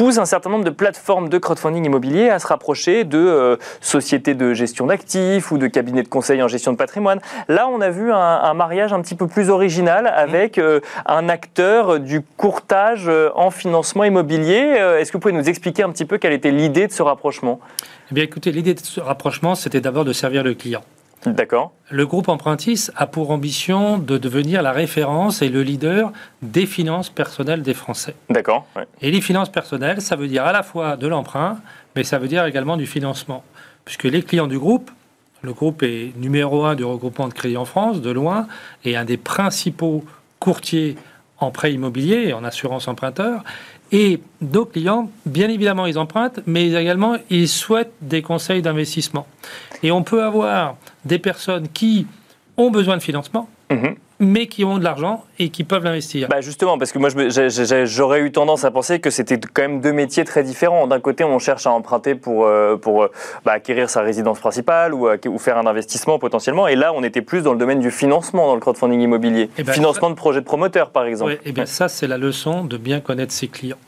pousse 0.00 0.16
un 0.16 0.24
certain 0.24 0.48
nombre 0.48 0.64
de 0.64 0.70
plateformes 0.70 1.28
de 1.28 1.36
crowdfunding 1.36 1.84
immobilier 1.84 2.30
à 2.30 2.38
se 2.38 2.46
rapprocher 2.46 3.04
de 3.04 3.18
euh, 3.18 3.56
sociétés 3.82 4.32
de 4.32 4.54
gestion 4.54 4.86
d'actifs 4.86 5.52
ou 5.52 5.58
de 5.58 5.66
cabinets 5.66 6.02
de 6.02 6.08
conseil 6.08 6.42
en 6.42 6.48
gestion 6.48 6.72
de 6.72 6.78
patrimoine. 6.78 7.20
Là, 7.48 7.68
on 7.68 7.82
a 7.82 7.90
vu 7.90 8.10
un, 8.10 8.54
mariage 8.54 8.94
un 8.94 9.02
petit 9.02 9.14
peu 9.14 9.26
plus 9.26 9.50
original 9.50 10.06
avec 10.06 10.56
euh, 10.56 10.80
un 11.04 11.28
acteur 11.28 12.00
du 12.00 12.22
courtage 12.22 13.08
euh, 13.08 13.28
en 13.34 13.50
financement 13.50 14.04
immobilier. 14.04 14.56
Est-ce 14.98 15.12
que 15.12 15.18
vous 15.18 15.20
pouvez 15.20 15.34
nous 15.34 15.50
expliquer 15.50 15.82
un 15.82 15.90
petit 15.90 16.06
peu 16.06 16.16
quelle 16.16 16.32
était 16.32 16.50
l'idée 16.50 16.86
de 16.86 16.92
ce 16.92 17.02
rapprochement? 17.02 17.60
Eh 18.10 18.14
bien, 18.14 18.24
écoutez, 18.24 18.52
l'idée 18.52 18.72
de 18.72 18.80
ce 18.80 19.00
rapprochement, 19.00 19.54
c'était 19.54 19.82
d'abord 19.82 20.06
de 20.06 20.14
servir 20.14 20.42
le 20.42 20.54
client. 20.54 20.80
D'accord. 21.26 21.72
Le 21.90 22.06
groupe 22.06 22.28
Empruntis 22.28 22.88
a 22.96 23.06
pour 23.06 23.30
ambition 23.30 23.98
de 23.98 24.16
devenir 24.16 24.62
la 24.62 24.72
référence 24.72 25.42
et 25.42 25.48
le 25.48 25.62
leader 25.62 26.12
des 26.40 26.64
finances 26.64 27.10
personnelles 27.10 27.62
des 27.62 27.74
Français. 27.74 28.14
D'accord. 28.30 28.66
Et 29.02 29.10
les 29.10 29.20
finances 29.20 29.50
personnelles, 29.50 30.00
ça 30.00 30.16
veut 30.16 30.28
dire 30.28 30.44
à 30.44 30.52
la 30.52 30.62
fois 30.62 30.96
de 30.96 31.06
l'emprunt, 31.06 31.58
mais 31.94 32.04
ça 32.04 32.18
veut 32.18 32.28
dire 32.28 32.46
également 32.46 32.76
du 32.76 32.86
financement. 32.86 33.44
Puisque 33.84 34.04
les 34.04 34.22
clients 34.22 34.46
du 34.46 34.58
groupe, 34.58 34.90
le 35.42 35.52
groupe 35.52 35.82
est 35.82 36.12
numéro 36.16 36.64
un 36.64 36.74
du 36.74 36.84
regroupement 36.84 37.28
de 37.28 37.34
crédit 37.34 37.56
en 37.56 37.64
France, 37.64 38.00
de 38.00 38.10
loin, 38.10 38.46
et 38.84 38.96
un 38.96 39.04
des 39.04 39.16
principaux 39.16 40.04
courtiers 40.38 40.96
en 41.38 41.50
prêt 41.50 41.72
immobilier 41.72 42.28
et 42.28 42.32
en 42.32 42.44
assurance 42.44 42.88
emprunteur. 42.88 43.42
Et 43.92 44.20
nos 44.40 44.66
clients, 44.66 45.10
bien 45.26 45.48
évidemment, 45.48 45.86
ils 45.86 45.98
empruntent, 45.98 46.40
mais 46.46 46.72
également, 46.72 47.16
ils 47.28 47.48
souhaitent 47.48 47.92
des 48.00 48.22
conseils 48.22 48.62
d'investissement. 48.62 49.26
Et 49.82 49.90
on 49.90 50.02
peut 50.02 50.22
avoir 50.22 50.76
des 51.04 51.18
personnes 51.18 51.68
qui 51.68 52.06
ont 52.56 52.70
besoin 52.70 52.96
de 52.96 53.02
financement, 53.02 53.48
mhm. 53.70 53.96
Mais 54.20 54.46
qui 54.46 54.64
ont 54.64 54.78
de 54.78 54.84
l'argent 54.84 55.24
et 55.38 55.48
qui 55.48 55.64
peuvent 55.64 55.82
l'investir. 55.82 56.28
Bah 56.28 56.42
justement, 56.42 56.76
parce 56.76 56.92
que 56.92 56.98
moi, 56.98 57.08
j'aurais 57.86 58.20
eu 58.20 58.30
tendance 58.30 58.64
à 58.64 58.70
penser 58.70 59.00
que 59.00 59.08
c'était 59.08 59.38
quand 59.38 59.62
même 59.62 59.80
deux 59.80 59.92
métiers 59.92 60.24
très 60.24 60.44
différents. 60.44 60.86
D'un 60.86 61.00
côté, 61.00 61.24
on 61.24 61.38
cherche 61.38 61.66
à 61.66 61.72
emprunter 61.72 62.14
pour, 62.14 62.44
euh, 62.44 62.76
pour 62.76 63.02
euh, 63.02 63.10
bah, 63.46 63.52
acquérir 63.52 63.88
sa 63.88 64.02
résidence 64.02 64.38
principale 64.38 64.92
ou, 64.92 65.08
ou, 65.08 65.38
faire 65.38 65.56
un 65.56 65.66
investissement 65.66 66.18
potentiellement. 66.18 66.68
Et 66.68 66.76
là, 66.76 66.92
on 66.94 67.02
était 67.02 67.22
plus 67.22 67.42
dans 67.42 67.54
le 67.54 67.58
domaine 67.58 67.80
du 67.80 67.90
financement 67.90 68.46
dans 68.46 68.54
le 68.54 68.60
crowdfunding 68.60 69.00
immobilier. 69.00 69.48
Eh 69.56 69.62
ben, 69.62 69.72
financement 69.72 70.10
de 70.10 70.14
projets 70.14 70.40
de 70.40 70.44
promoteurs, 70.44 70.90
par 70.90 71.06
exemple. 71.06 71.32
Oui, 71.32 71.38
et 71.48 71.52
bien 71.52 71.66
ça, 71.66 71.88
c'est 71.88 72.06
la 72.06 72.18
leçon 72.18 72.64
de 72.64 72.76
bien 72.76 73.00
connaître 73.00 73.32
ses 73.32 73.48
clients. 73.48 73.78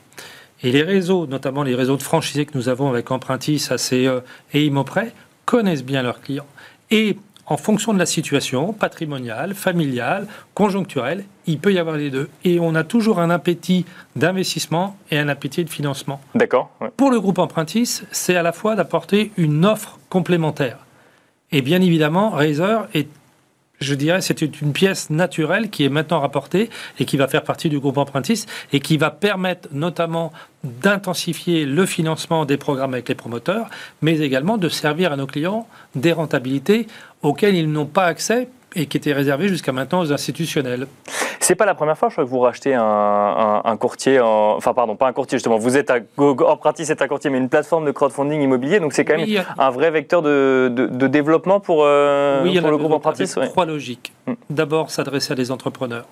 Et 0.63 0.71
les 0.71 0.81
réseaux, 0.81 1.27
notamment 1.27 1.61
les 1.61 1.75
réseaux 1.75 1.97
de 1.97 2.01
franchisés 2.01 2.45
que 2.45 2.57
nous 2.57 2.69
avons 2.69 2.89
avec 2.89 3.11
Empruntis, 3.11 3.67
ACE 3.69 3.93
et 3.93 4.65
Imoprêt, 4.65 5.11
connaissent 5.45 5.83
bien 5.83 6.01
leurs 6.01 6.21
clients. 6.21 6.47
Et 6.89 7.17
en 7.45 7.57
fonction 7.57 7.93
de 7.93 7.99
la 7.99 8.05
situation 8.05 8.73
patrimoniale, 8.73 9.53
familiale, 9.53 10.27
conjoncturelle, 10.53 11.25
il 11.45 11.59
peut 11.59 11.73
y 11.73 11.79
avoir 11.79 11.97
les 11.97 12.09
deux. 12.09 12.29
Et 12.45 12.59
on 12.59 12.73
a 12.75 12.83
toujours 12.83 13.19
un 13.19 13.29
appétit 13.29 13.85
d'investissement 14.15 14.95
et 15.11 15.17
un 15.17 15.27
appétit 15.27 15.63
de 15.63 15.69
financement. 15.69 16.21
D'accord. 16.35 16.71
Pour 16.95 17.11
le 17.11 17.19
groupe 17.19 17.39
Empruntis, 17.39 18.03
c'est 18.11 18.35
à 18.35 18.43
la 18.43 18.53
fois 18.53 18.75
d'apporter 18.75 19.31
une 19.37 19.65
offre 19.65 19.99
complémentaire. 20.09 20.77
Et 21.51 21.61
bien 21.61 21.81
évidemment, 21.81 22.29
Razer 22.31 22.87
est 22.93 23.07
je 23.83 23.95
dirais, 23.95 24.21
c'est 24.21 24.41
une 24.41 24.73
pièce 24.73 25.09
naturelle 25.09 25.69
qui 25.69 25.83
est 25.83 25.89
maintenant 25.89 26.19
rapportée 26.19 26.69
et 26.99 27.05
qui 27.05 27.17
va 27.17 27.27
faire 27.27 27.43
partie 27.43 27.69
du 27.69 27.79
groupe 27.79 27.97
Empruntis 27.97 28.45
et 28.71 28.79
qui 28.79 28.97
va 28.97 29.11
permettre 29.11 29.69
notamment 29.71 30.31
d'intensifier 30.63 31.65
le 31.65 31.85
financement 31.85 32.45
des 32.45 32.57
programmes 32.57 32.93
avec 32.93 33.09
les 33.09 33.15
promoteurs, 33.15 33.69
mais 34.01 34.19
également 34.19 34.57
de 34.57 34.69
servir 34.69 35.11
à 35.11 35.17
nos 35.17 35.27
clients 35.27 35.67
des 35.95 36.13
rentabilités 36.13 36.87
auxquelles 37.21 37.55
ils 37.55 37.71
n'ont 37.71 37.85
pas 37.85 38.05
accès 38.05 38.47
et 38.75 38.85
qui 38.85 38.97
étaient 38.97 39.13
réservées 39.13 39.47
jusqu'à 39.47 39.71
maintenant 39.71 40.01
aux 40.01 40.11
institutionnels. 40.11 40.87
C'est 41.39 41.55
pas 41.55 41.65
la 41.65 41.75
première 41.75 41.97
fois, 41.97 42.09
je 42.09 42.13
crois 42.13 42.23
que 42.23 42.29
vous 42.29 42.39
rachetez 42.39 42.73
un, 42.73 43.77
courtier, 43.79 44.19
enfin 44.19 44.73
pardon, 44.73 44.95
pas 44.95 45.07
un 45.07 45.13
courtier 45.13 45.37
justement, 45.37 45.57
vous 45.57 45.77
êtes 45.77 45.91
en 46.17 46.57
pratique 46.57 46.85
c'est 46.85 47.01
un 47.01 47.07
courtier, 47.07 47.29
mais 47.29 47.37
une 47.37 47.49
plateforme 47.49 47.85
de 47.85 47.91
crowdfunding 47.91 48.41
immobilier, 48.41 48.79
donc 48.79 48.93
c'est 48.93 49.05
quand 49.05 49.17
même 49.17 49.43
un 49.57 49.69
vrai 49.69 49.91
vecteur 49.91 50.21
de, 50.21 51.07
développement 51.07 51.59
pour, 51.59 51.83
euh, 51.83 52.43
le 52.43 52.77
groupe 52.77 52.93
en 52.93 52.99
pratique. 52.99 53.27
Trois 53.27 53.65
logiques. 53.65 54.13
Mm. 54.27 54.33
D'abord, 54.49 54.91
s'adresser 54.91 55.33
à 55.33 55.35
des 55.35 55.51
entrepreneurs. 55.51 56.05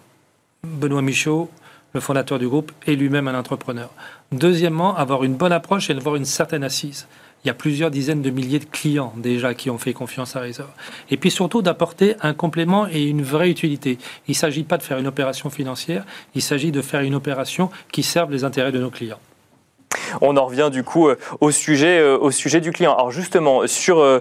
Benoît 0.64 1.02
Michaud, 1.02 1.50
le 1.94 2.00
fondateur 2.00 2.40
du 2.40 2.48
groupe, 2.48 2.72
est 2.86 2.94
lui-même 2.94 3.28
un 3.28 3.38
entrepreneur. 3.38 3.90
Deuxièmement, 4.32 4.96
avoir 4.96 5.24
une 5.24 5.36
bonne 5.36 5.52
approche 5.52 5.90
et 5.90 5.94
avoir 5.94 6.16
une 6.16 6.26
certaine 6.26 6.64
assise 6.64 7.08
il 7.44 7.48
y 7.48 7.52
a 7.52 7.54
plusieurs 7.54 7.92
dizaines 7.92 8.22
de 8.22 8.30
milliers 8.30 8.60
de 8.60 8.66
clients 8.66 9.14
déjà 9.18 9.54
qui 9.54 9.70
ont 9.70 9.78
fait 9.78 9.94
confiance 9.94 10.36
à 10.36 10.42
Razor. 10.42 10.70
Et 11.10 11.18
puis 11.18 11.32
surtout 11.32 11.62
d'apporter 11.62 12.16
un 12.22 12.34
complément 12.34 12.88
et 12.88 13.04
une 13.04 13.24
vraie 13.24 13.50
utilité. 13.50 13.98
Il 14.28 14.32
ne 14.32 14.36
s'agit 14.36 14.64
pas 14.64 14.78
de 14.78 14.84
faire 14.84 15.00
une 15.00 15.08
opération 15.08 15.50
financière, 15.50 16.06
il 16.36 16.42
s'agit 16.42 16.72
de 16.72 16.82
faire 16.82 17.02
une 17.02 17.16
opération 17.16 17.70
qui 17.92 18.04
serve 18.04 18.32
les 18.32 18.44
intérêts 18.44 18.72
de 18.72 18.80
nos 18.80 18.92
clients. 18.92 19.20
On 20.20 20.36
en 20.38 20.46
revient 20.46 20.70
du 20.72 20.84
coup 20.84 21.08
euh, 21.08 21.18
au 21.40 21.52
sujet, 21.52 22.00
euh, 22.00 22.18
au 22.18 22.32
sujet 22.32 22.60
du 22.60 22.72
client. 22.72 22.94
Alors 22.94 23.12
justement, 23.12 23.68
sur, 23.68 24.00
euh, 24.00 24.20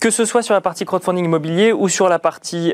que 0.00 0.10
ce 0.10 0.24
soit 0.24 0.42
sur 0.42 0.54
la 0.54 0.60
partie 0.60 0.84
crowdfunding 0.84 1.24
immobilier 1.24 1.72
ou 1.72 1.88
sur 1.88 2.08
la 2.08 2.18
partie 2.18 2.72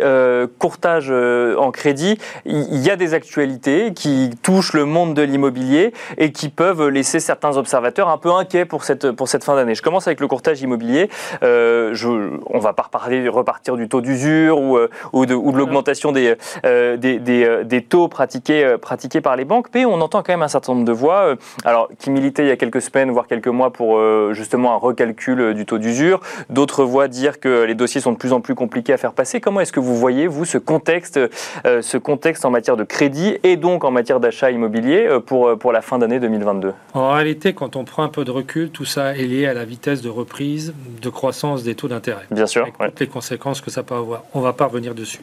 courtage 0.59 1.11
en 1.11 1.71
crédit, 1.71 2.19
il 2.45 2.79
y 2.79 2.91
a 2.91 2.97
des 2.97 3.15
actualités 3.15 3.93
qui 3.95 4.31
touchent 4.43 4.73
le 4.73 4.85
monde 4.85 5.15
de 5.15 5.23
l'immobilier 5.23 5.93
et 6.19 6.33
qui 6.33 6.49
peuvent 6.49 6.89
laisser 6.89 7.21
certains 7.21 7.57
observateurs 7.57 8.09
un 8.09 8.19
peu 8.19 8.31
inquiets 8.31 8.65
pour 8.65 8.85
cette, 8.85 9.11
pour 9.13 9.29
cette 9.29 9.45
fin 9.45 9.55
d'année. 9.57 9.75
Je 9.75 9.83
commence 9.83 10.07
avec 10.07 10.21
le 10.21 10.29
courtage 10.29 10.61
immobilier. 10.63 11.09
je, 11.43 12.39
on 12.47 12.59
va 12.59 12.73
pas 12.73 12.85
reparler, 12.85 13.29
repartir 13.29 13.77
du 13.77 13.89
taux 13.89 14.01
d'usure 14.01 14.61
ou, 14.61 14.79
ou 15.13 15.27
de, 15.27 15.35
ou 15.35 15.53
de 15.53 15.57
l'augmentation 15.57 16.13
des, 16.13 16.37
des, 16.63 17.19
des, 17.65 17.83
taux 17.83 18.09
pratiqués, 18.09 18.77
pratiqués 18.81 19.21
par 19.21 19.37
les 19.37 19.45
banques, 19.45 19.69
mais 19.75 19.85
on 19.85 20.01
entend 20.01 20.23
quand 20.23 20.33
même 20.33 20.43
un 20.43 20.49
certain 20.49 20.75
nombre 20.75 20.87
de 20.87 20.93
voix 20.93 21.35
alors, 21.65 21.89
qui 21.99 22.11
militent 22.11 22.35
il 22.45 22.49
y 22.49 22.53
a 22.53 22.57
quelques 22.57 22.83
semaines, 22.83 23.11
voire 23.11 23.27
quelques 23.27 23.49
mois, 23.49 23.73
pour 23.73 23.99
euh, 23.99 24.33
justement 24.33 24.75
un 24.75 24.77
recalcul 24.77 25.41
euh, 25.41 25.55
du 25.55 25.67
taux 25.67 25.79
d'usure. 25.79 26.21
D'autres 26.51 26.85
voient 26.85 27.09
dire 27.09 27.41
que 27.41 27.65
les 27.65 27.75
dossiers 27.75 28.01
sont 28.01 28.13
de 28.13 28.17
plus 28.17 28.33
en 28.33 28.41
plus 28.41 28.55
compliqués 28.55 28.93
à 28.93 28.97
faire 28.97 29.13
passer. 29.13 29.41
Comment 29.41 29.61
est-ce 29.61 29.73
que 29.73 29.81
vous 29.81 29.97
voyez, 29.97 30.27
vous, 30.27 30.45
ce 30.45 30.59
contexte, 30.59 31.19
euh, 31.67 31.83
ce 31.83 31.97
contexte 31.99 32.45
en 32.45 32.51
matière 32.51 32.77
de 32.77 32.85
crédit 32.85 33.37
et 33.43 33.57
donc 33.57 33.85
en 33.85 33.91
matière 33.91 34.21
d'achat 34.21 34.51
immobilier 34.51 35.09
pour, 35.27 35.59
pour 35.59 35.73
la 35.73 35.81
fin 35.81 35.99
d'année 35.99 36.21
2022 36.21 36.73
En 36.95 37.11
réalité, 37.11 37.53
quand 37.53 37.77
on 37.77 37.85
prend 37.85 38.03
un 38.03 38.09
peu 38.09 38.25
de 38.25 38.31
recul, 38.31 38.71
tout 38.71 38.85
ça 38.85 39.17
est 39.17 39.25
lié 39.25 39.47
à 39.47 39.55
la 39.55 39.65
vitesse 39.65 40.03
de 40.03 40.09
reprise, 40.09 40.75
de 41.03 41.09
croissance 41.09 41.63
des 41.63 41.75
taux 41.75 41.89
d'intérêt. 41.89 42.25
Bien 42.31 42.47
sûr. 42.47 42.63
Avec 42.79 42.93
toutes 42.93 43.01
les 43.01 43.07
conséquences 43.07 43.61
que 43.61 43.71
ça 43.71 43.83
peut 43.83 43.95
avoir. 43.95 44.23
On 44.35 44.41
ne 44.41 44.45
va 44.45 44.53
pas 44.53 44.67
revenir 44.67 44.95
dessus. 44.95 45.21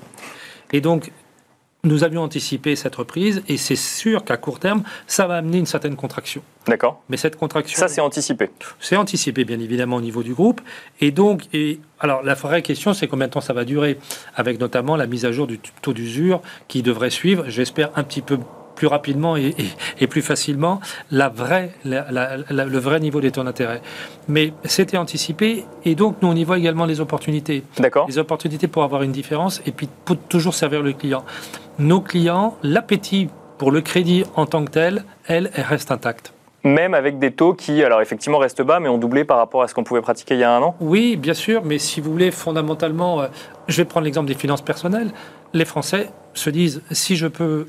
Et 0.73 0.81
donc, 0.81 1.11
nous 1.83 2.03
avions 2.03 2.21
anticipé 2.21 2.75
cette 2.75 2.95
reprise 2.95 3.41
et 3.47 3.57
c'est 3.57 3.75
sûr 3.75 4.23
qu'à 4.23 4.37
court 4.37 4.59
terme, 4.59 4.83
ça 5.07 5.25
va 5.27 5.37
amener 5.37 5.57
une 5.57 5.65
certaine 5.65 5.95
contraction. 5.95 6.41
D'accord. 6.67 7.01
Mais 7.09 7.17
cette 7.17 7.37
contraction. 7.37 7.79
Ça, 7.79 7.87
c'est 7.87 8.01
anticipé. 8.01 8.49
C'est 8.79 8.95
anticipé, 8.95 9.45
bien 9.45 9.59
évidemment, 9.59 9.95
au 9.95 10.01
niveau 10.01 10.21
du 10.21 10.33
groupe. 10.33 10.61
Et 10.99 11.11
donc, 11.11 11.43
et, 11.53 11.79
alors, 11.99 12.21
la 12.21 12.35
vraie 12.35 12.61
question, 12.61 12.93
c'est 12.93 13.07
combien 13.07 13.27
de 13.27 13.33
temps 13.33 13.41
ça 13.41 13.53
va 13.53 13.65
durer, 13.65 13.97
avec 14.35 14.59
notamment 14.59 14.95
la 14.95 15.07
mise 15.07 15.25
à 15.25 15.31
jour 15.31 15.47
du 15.47 15.59
taux 15.81 15.93
d'usure 15.93 16.41
qui 16.67 16.83
devrait 16.83 17.09
suivre, 17.09 17.45
j'espère, 17.47 17.89
un 17.95 18.03
petit 18.03 18.21
peu 18.21 18.37
plus 18.81 18.87
rapidement 18.87 19.37
et, 19.37 19.53
plus 20.07 20.23
facilement 20.23 20.79
la 21.11 21.29
vraie, 21.29 21.71
le 21.85 22.79
vrai 22.79 22.99
niveau 22.99 23.21
des 23.21 23.31
taux 23.31 23.43
d'intérêt. 23.43 23.79
Mais 24.27 24.53
c'était 24.63 24.97
anticipé 24.97 25.65
et 25.85 25.93
donc 25.93 26.17
nous 26.23 26.29
on 26.29 26.35
y 26.35 26.43
voit 26.43 26.57
également 26.57 26.85
les 26.85 26.99
opportunités. 26.99 27.63
D'accord. 27.77 28.07
Les 28.07 28.17
opportunités 28.17 28.67
pour 28.67 28.83
avoir 28.83 29.03
une 29.03 29.11
différence 29.11 29.61
et 29.67 29.71
puis 29.71 29.87
pour 30.05 30.17
toujours 30.17 30.55
servir 30.55 30.81
le 30.81 30.93
client. 30.93 31.23
Nos 31.81 31.99
clients, 31.99 32.57
l'appétit 32.61 33.27
pour 33.57 33.71
le 33.71 33.81
crédit 33.81 34.23
en 34.35 34.45
tant 34.45 34.63
que 34.63 34.69
tel, 34.69 35.03
elle, 35.25 35.49
elle 35.55 35.63
reste 35.63 35.91
intacte 35.91 36.31
même 36.63 36.93
avec 36.93 37.17
des 37.17 37.31
taux 37.31 37.55
qui, 37.55 37.83
alors 37.83 38.03
effectivement, 38.03 38.37
restent 38.37 38.61
bas, 38.61 38.79
mais 38.79 38.87
ont 38.87 38.99
doublé 38.99 39.23
par 39.23 39.37
rapport 39.37 39.63
à 39.63 39.67
ce 39.67 39.73
qu'on 39.73 39.83
pouvait 39.83 40.01
pratiquer 40.01 40.35
il 40.35 40.41
y 40.41 40.43
a 40.43 40.55
un 40.55 40.61
an 40.61 40.75
Oui, 40.79 41.15
bien 41.15 41.33
sûr, 41.33 41.63
mais 41.65 41.79
si 41.79 42.01
vous 42.01 42.11
voulez, 42.11 42.29
fondamentalement, 42.29 43.19
euh, 43.19 43.27
je 43.67 43.77
vais 43.77 43.85
prendre 43.85 44.05
l'exemple 44.05 44.27
des 44.27 44.35
finances 44.35 44.61
personnelles. 44.61 45.09
Les 45.53 45.65
Français 45.65 46.11
se 46.35 46.51
disent, 46.51 46.83
si 46.91 47.15
je 47.15 47.25
peux 47.25 47.65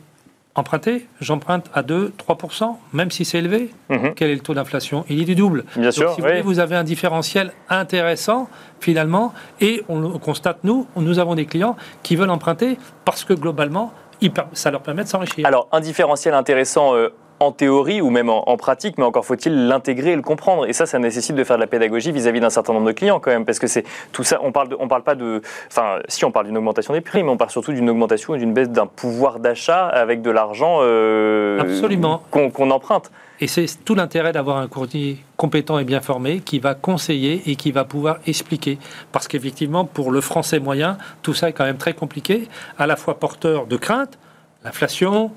emprunter, 0.55 1.07
j'emprunte 1.21 1.71
à 1.73 1.83
2, 1.83 2.13
3%, 2.19 2.77
même 2.93 3.11
si 3.11 3.25
c'est 3.25 3.39
élevé. 3.39 3.71
Mhm. 3.89 4.13
Quel 4.15 4.31
est 4.31 4.35
le 4.35 4.41
taux 4.41 4.55
d'inflation? 4.55 5.05
Il 5.09 5.23
est 5.23 5.25
du 5.25 5.35
double. 5.35 5.65
Bien 5.77 5.91
sûr. 5.91 6.13
Si 6.15 6.21
vous, 6.21 6.27
voulez, 6.27 6.43
vous 6.43 6.59
avez 6.59 6.77
un 6.77 6.85
différentiel 6.85 7.53
intéressant, 7.71 8.49
finalement, 8.81 9.33
et 9.61 9.83
on 9.89 10.01
le 10.01 10.09
constate, 10.19 10.59
nous, 10.65 10.87
nous 10.97 11.19
avons 11.19 11.35
des 11.35 11.47
clients 11.47 11.77
qui 12.03 12.17
veulent 12.17 12.31
emprunter 12.31 12.77
parce 13.05 13.25
que 13.25 13.33
globalement, 13.33 13.93
ça 14.53 14.71
leur 14.71 14.83
permet 14.83 15.05
de 15.05 15.09
s'enrichir. 15.09 15.47
Alors, 15.47 15.69
un 15.73 15.81
différentiel 15.81 16.35
intéressant 16.35 16.95
euh, 16.95 17.09
en 17.43 17.53
théorie 17.53 18.01
ou 18.01 18.11
même 18.11 18.31
en, 18.31 18.57
pratique, 18.57 18.99
mais 18.99 19.05
encore 19.05 19.25
faut-il 19.25 19.67
l'intégrer 19.67 20.13
et 20.13 20.17
le 20.17 20.23
comprendre. 20.23 20.67
Et 20.67 20.73
ça, 20.73 20.87
ça 20.87 20.99
nécessite 20.99 21.35
de 21.35 21.45
faire 21.45 21.57
de 21.57 21.61
la 21.63 21.67
pédagogie 21.67 22.13
vis-à-vis 22.13 22.41
d'un 22.41 22.51
certain 22.51 22.73
nombre 22.73 22.87
de 22.87 22.93
clients 22.93 23.21
quand 23.21 23.31
même, 23.31 23.45
parce 23.45 23.59
que 23.59 23.67
c'est 23.67 23.85
tout 24.13 24.23
ça. 24.23 24.39
On 24.43 24.53
parle, 24.53 24.77
on 24.79 24.89
parle 24.89 25.03
pas 25.03 25.15
de, 25.15 25.43
enfin, 25.69 25.99
si 26.09 26.25
on 26.25 26.31
parle 26.31 26.47
d'une 26.47 26.57
augmentation 26.57 26.95
des 26.95 27.01
prix, 27.01 27.23
mais 27.23 27.31
on 27.31 27.37
parle 27.37 27.51
surtout 27.51 27.73
d'une 27.73 27.91
augmentation 27.91 28.35
et 28.35 28.39
d'une 28.39 28.53
baisse 28.53 28.71
d'un 28.71 28.87
pouvoir 28.87 29.41
d'achat 29.41 29.87
avec 29.87 30.23
de 30.23 30.31
l'argent 30.31 30.79
euh, 30.83 31.61
absolument 31.61 32.23
qu'on 32.31 32.71
emprunte. 32.71 33.11
Et 33.43 33.49
c'est 33.49 33.67
tout 33.85 33.97
l'intérêt 33.97 34.31
d'avoir 34.31 34.59
un 34.59 34.69
courtier 34.69 35.19
compétent 35.37 35.77
et 35.81 35.85
bien 35.85 36.01
formé 36.01 36.39
qui 36.39 36.61
va 36.61 36.77
conseiller 36.77 37.43
et 37.47 37.57
qui 37.57 37.73
va 37.73 37.85
pouvoir 37.85 38.19
expliquer. 38.25 38.79
Parce 39.11 39.27
qu'effectivement, 39.27 39.85
pour 39.85 40.13
le 40.13 40.21
français 40.21 40.61
moyen, 40.61 40.97
tout 41.23 41.35
ça 41.35 41.49
est 41.49 41.53
quand 41.53 41.65
même 41.65 41.77
très 41.77 41.93
compliqué, 41.93 42.47
à 42.79 42.87
la 42.87 42.95
fois 42.95 43.19
porteur 43.19 43.67
de 43.67 43.77
crainte, 43.77 44.17
l'inflation, 44.63 45.33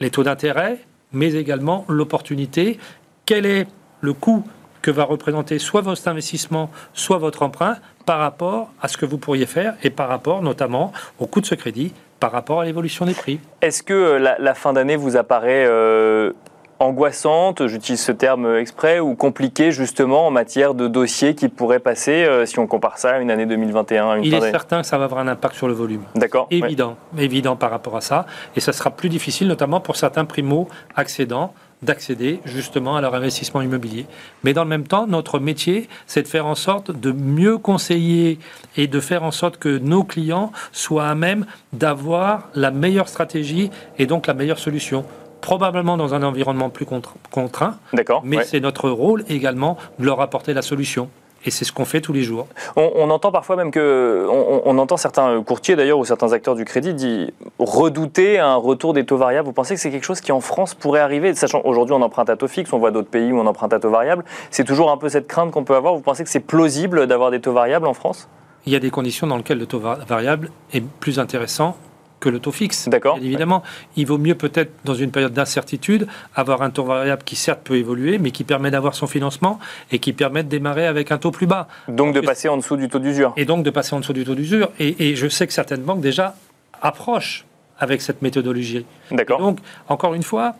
les 0.00 0.08
taux 0.08 0.22
d'intérêt, 0.22 0.78
mais 1.12 1.34
également 1.34 1.84
l'opportunité. 1.90 2.78
Quel 3.26 3.44
est 3.44 3.66
le 4.00 4.14
coût 4.14 4.42
que 4.80 4.90
va 4.90 5.04
représenter 5.04 5.58
soit 5.58 5.82
votre 5.82 6.08
investissement, 6.08 6.70
soit 6.94 7.18
votre 7.18 7.42
emprunt 7.42 7.76
par 8.06 8.18
rapport 8.18 8.70
à 8.80 8.88
ce 8.88 8.96
que 8.96 9.04
vous 9.04 9.18
pourriez 9.18 9.44
faire 9.44 9.74
et 9.82 9.90
par 9.90 10.08
rapport 10.08 10.40
notamment 10.40 10.90
au 11.18 11.26
coût 11.26 11.42
de 11.42 11.46
ce 11.46 11.54
crédit, 11.54 11.92
par 12.18 12.32
rapport 12.32 12.60
à 12.62 12.64
l'évolution 12.64 13.04
des 13.04 13.12
prix? 13.12 13.40
Est-ce 13.60 13.82
que 13.82 13.92
euh, 13.92 14.36
la, 14.38 14.54
fin 14.54 14.72
d'année 14.72 14.96
vous 14.96 15.18
apparaît 15.18 15.66
euh, 15.66 16.32
angoissante, 16.78 17.66
j'utilise 17.66 18.00
ce 18.00 18.12
terme 18.12 18.56
exprès, 18.56 19.00
ou 19.00 19.14
compliquée 19.14 19.72
justement 19.72 20.26
en 20.26 20.30
matière 20.30 20.74
de 20.74 20.88
dossiers 20.88 21.34
qui 21.34 21.48
pourraient 21.48 21.80
passer 21.80 22.24
euh, 22.24 22.46
si 22.46 22.58
on 22.58 22.66
compare 22.66 22.98
ça 22.98 23.10
à 23.10 23.18
une 23.18 23.30
année 23.30 23.46
2021 23.46 24.18
Il 24.18 24.34
est 24.34 24.50
certain 24.50 24.82
que 24.82 24.86
ça 24.86 24.98
va 24.98 25.04
avoir 25.04 25.20
un 25.20 25.28
impact 25.28 25.54
sur 25.54 25.68
le 25.68 25.74
volume. 25.74 26.02
D'accord. 26.14 26.46
Évident, 26.50 26.96
évident 27.18 27.56
par 27.56 27.70
rapport 27.70 27.96
à 27.96 28.00
ça. 28.00 28.26
Et 28.56 28.60
ça 28.60 28.72
sera 28.72 28.90
plus 28.90 29.08
difficile, 29.08 29.48
notamment 29.48 29.80
pour 29.80 29.96
certains 29.96 30.24
primo-accédants 30.24 31.52
d'accéder 31.82 32.40
justement 32.44 32.96
à 32.96 33.00
leur 33.00 33.14
investissement 33.14 33.60
immobilier. 33.60 34.06
Mais 34.44 34.54
dans 34.54 34.64
le 34.64 34.70
même 34.70 34.86
temps, 34.86 35.06
notre 35.06 35.38
métier, 35.38 35.88
c'est 36.06 36.22
de 36.22 36.28
faire 36.28 36.46
en 36.46 36.54
sorte 36.54 36.90
de 36.90 37.12
mieux 37.12 37.58
conseiller 37.58 38.38
et 38.76 38.86
de 38.86 39.00
faire 39.00 39.22
en 39.22 39.30
sorte 39.30 39.58
que 39.58 39.78
nos 39.78 40.02
clients 40.02 40.52
soient 40.72 41.08
à 41.08 41.14
même 41.14 41.44
d'avoir 41.72 42.48
la 42.54 42.70
meilleure 42.70 43.08
stratégie 43.08 43.70
et 43.98 44.06
donc 44.06 44.26
la 44.26 44.34
meilleure 44.34 44.58
solution 44.58 45.04
probablement 45.46 45.96
dans 45.96 46.12
un 46.12 46.24
environnement 46.24 46.70
plus 46.70 46.86
contraint. 47.30 47.76
D'accord. 47.92 48.20
Mais 48.24 48.42
c'est 48.42 48.58
notre 48.58 48.90
rôle 48.90 49.24
également 49.28 49.76
de 50.00 50.04
leur 50.04 50.20
apporter 50.20 50.52
la 50.54 50.60
solution. 50.60 51.08
Et 51.44 51.52
c'est 51.52 51.64
ce 51.64 51.70
qu'on 51.70 51.84
fait 51.84 52.00
tous 52.00 52.12
les 52.12 52.24
jours. 52.24 52.48
On, 52.74 53.08
entend 53.10 53.30
parfois 53.30 53.54
même 53.54 53.70
que, 53.70 54.26
on, 54.28 54.76
entend 54.76 54.96
certains 54.96 55.40
courtiers 55.44 55.76
d'ailleurs 55.76 56.00
ou 56.00 56.04
certains 56.04 56.32
acteurs 56.32 56.56
du 56.56 56.64
crédit 56.64 57.32
redouter 57.60 58.40
un 58.40 58.56
retour 58.56 58.92
des 58.92 59.06
taux 59.06 59.18
variables. 59.18 59.46
Vous 59.46 59.52
pensez 59.52 59.76
que 59.76 59.80
c'est 59.80 59.92
quelque 59.92 60.02
chose 60.02 60.20
qui 60.20 60.32
en 60.32 60.40
France 60.40 60.74
pourrait 60.74 60.98
arriver, 60.98 61.32
sachant 61.36 61.60
aujourd'hui 61.64 61.94
on 61.94 62.02
emprunte 62.02 62.28
à 62.28 62.34
taux 62.34 62.48
fixe, 62.48 62.72
on 62.72 62.78
voit 62.78 62.90
d'autres 62.90 63.08
pays 63.08 63.30
où 63.30 63.38
on 63.38 63.46
emprunte 63.46 63.72
à 63.72 63.78
taux 63.78 63.90
variable. 63.90 64.24
C'est 64.50 64.64
toujours 64.64 64.90
un 64.90 64.96
peu 64.96 65.08
cette 65.08 65.28
crainte 65.28 65.52
qu'on 65.52 65.62
peut 65.62 65.76
avoir. 65.76 65.94
Vous 65.94 66.00
pensez 66.00 66.24
que 66.24 66.30
c'est 66.30 66.40
plausible 66.40 67.06
d'avoir 67.06 67.30
des 67.30 67.40
taux 67.40 67.52
variables 67.52 67.86
en 67.86 67.94
France? 67.94 68.28
Il 68.66 68.72
y 68.72 68.76
a 68.76 68.80
des 68.80 68.90
conditions 68.90 69.28
dans 69.28 69.36
lesquelles 69.36 69.60
le 69.60 69.66
taux 69.66 69.78
variable 69.78 70.50
est 70.72 70.82
plus 70.82 71.20
intéressant 71.20 71.76
que 72.20 72.28
le 72.28 72.38
taux 72.38 72.52
fixe. 72.52 72.88
D'accord. 72.88 73.18
Évidemment, 73.18 73.62
il 73.96 74.06
vaut 74.06 74.18
mieux 74.18 74.34
peut-être, 74.34 74.72
dans 74.84 74.94
une 74.94 75.10
période 75.10 75.32
d'incertitude, 75.32 76.06
avoir 76.34 76.62
un 76.62 76.70
taux 76.70 76.84
variable 76.84 77.22
qui 77.24 77.36
certes 77.36 77.60
peut 77.62 77.76
évoluer, 77.76 78.18
mais 78.18 78.30
qui 78.30 78.44
permet 78.44 78.70
d'avoir 78.70 78.94
son 78.94 79.06
financement 79.06 79.58
et 79.92 79.98
qui 79.98 80.12
permet 80.12 80.42
de 80.42 80.48
démarrer 80.48 80.86
avec 80.86 81.12
un 81.12 81.18
taux 81.18 81.30
plus 81.30 81.46
bas. 81.46 81.68
Donc 81.88 82.14
de 82.14 82.20
passer 82.20 82.48
en 82.48 82.56
dessous 82.56 82.76
du 82.76 82.88
taux 82.88 82.98
d'usure. 82.98 83.32
Et 83.36 83.44
donc 83.44 83.64
de 83.64 83.70
passer 83.70 83.94
en 83.94 84.00
dessous 84.00 84.14
du 84.14 84.24
taux 84.24 84.34
d'usure. 84.34 84.70
Et, 84.78 85.10
et 85.10 85.16
je 85.16 85.28
sais 85.28 85.46
que 85.46 85.52
certaines 85.52 85.82
banques 85.82 86.00
déjà 86.00 86.34
approchent 86.80 87.44
avec 87.78 88.00
cette 88.00 88.22
méthodologie. 88.22 88.86
D'accord. 89.10 89.38
Donc, 89.38 89.58
encore 89.88 90.14
une 90.14 90.22
fois, 90.22 90.56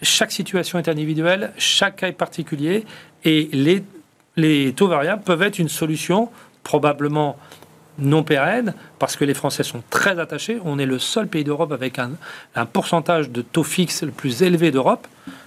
chaque 0.00 0.32
situation 0.32 0.78
est 0.78 0.88
individuelle, 0.88 1.52
chaque 1.58 1.96
cas 1.96 2.08
est 2.08 2.12
particulier, 2.12 2.84
et 3.24 3.48
les, 3.52 3.84
les 4.36 4.72
taux 4.72 4.88
variables 4.88 5.22
peuvent 5.22 5.42
être 5.42 5.58
une 5.58 5.68
solution 5.68 6.30
probablement 6.62 7.36
non 7.98 8.22
pérenne, 8.22 8.74
parce 8.98 9.16
que 9.16 9.24
les 9.24 9.34
Français 9.34 9.62
sont 9.62 9.82
très 9.90 10.18
attachés. 10.18 10.58
On 10.64 10.78
est 10.78 10.86
le 10.86 10.98
seul 10.98 11.26
pays 11.28 11.44
d'Europe 11.44 11.72
avec 11.72 11.98
un, 11.98 12.10
un 12.54 12.66
pourcentage 12.66 13.30
de 13.30 13.42
taux 13.42 13.62
fixe 13.62 14.02
le 14.02 14.10
plus 14.10 14.42
élevé 14.42 14.70
d'Europe. 14.70 15.06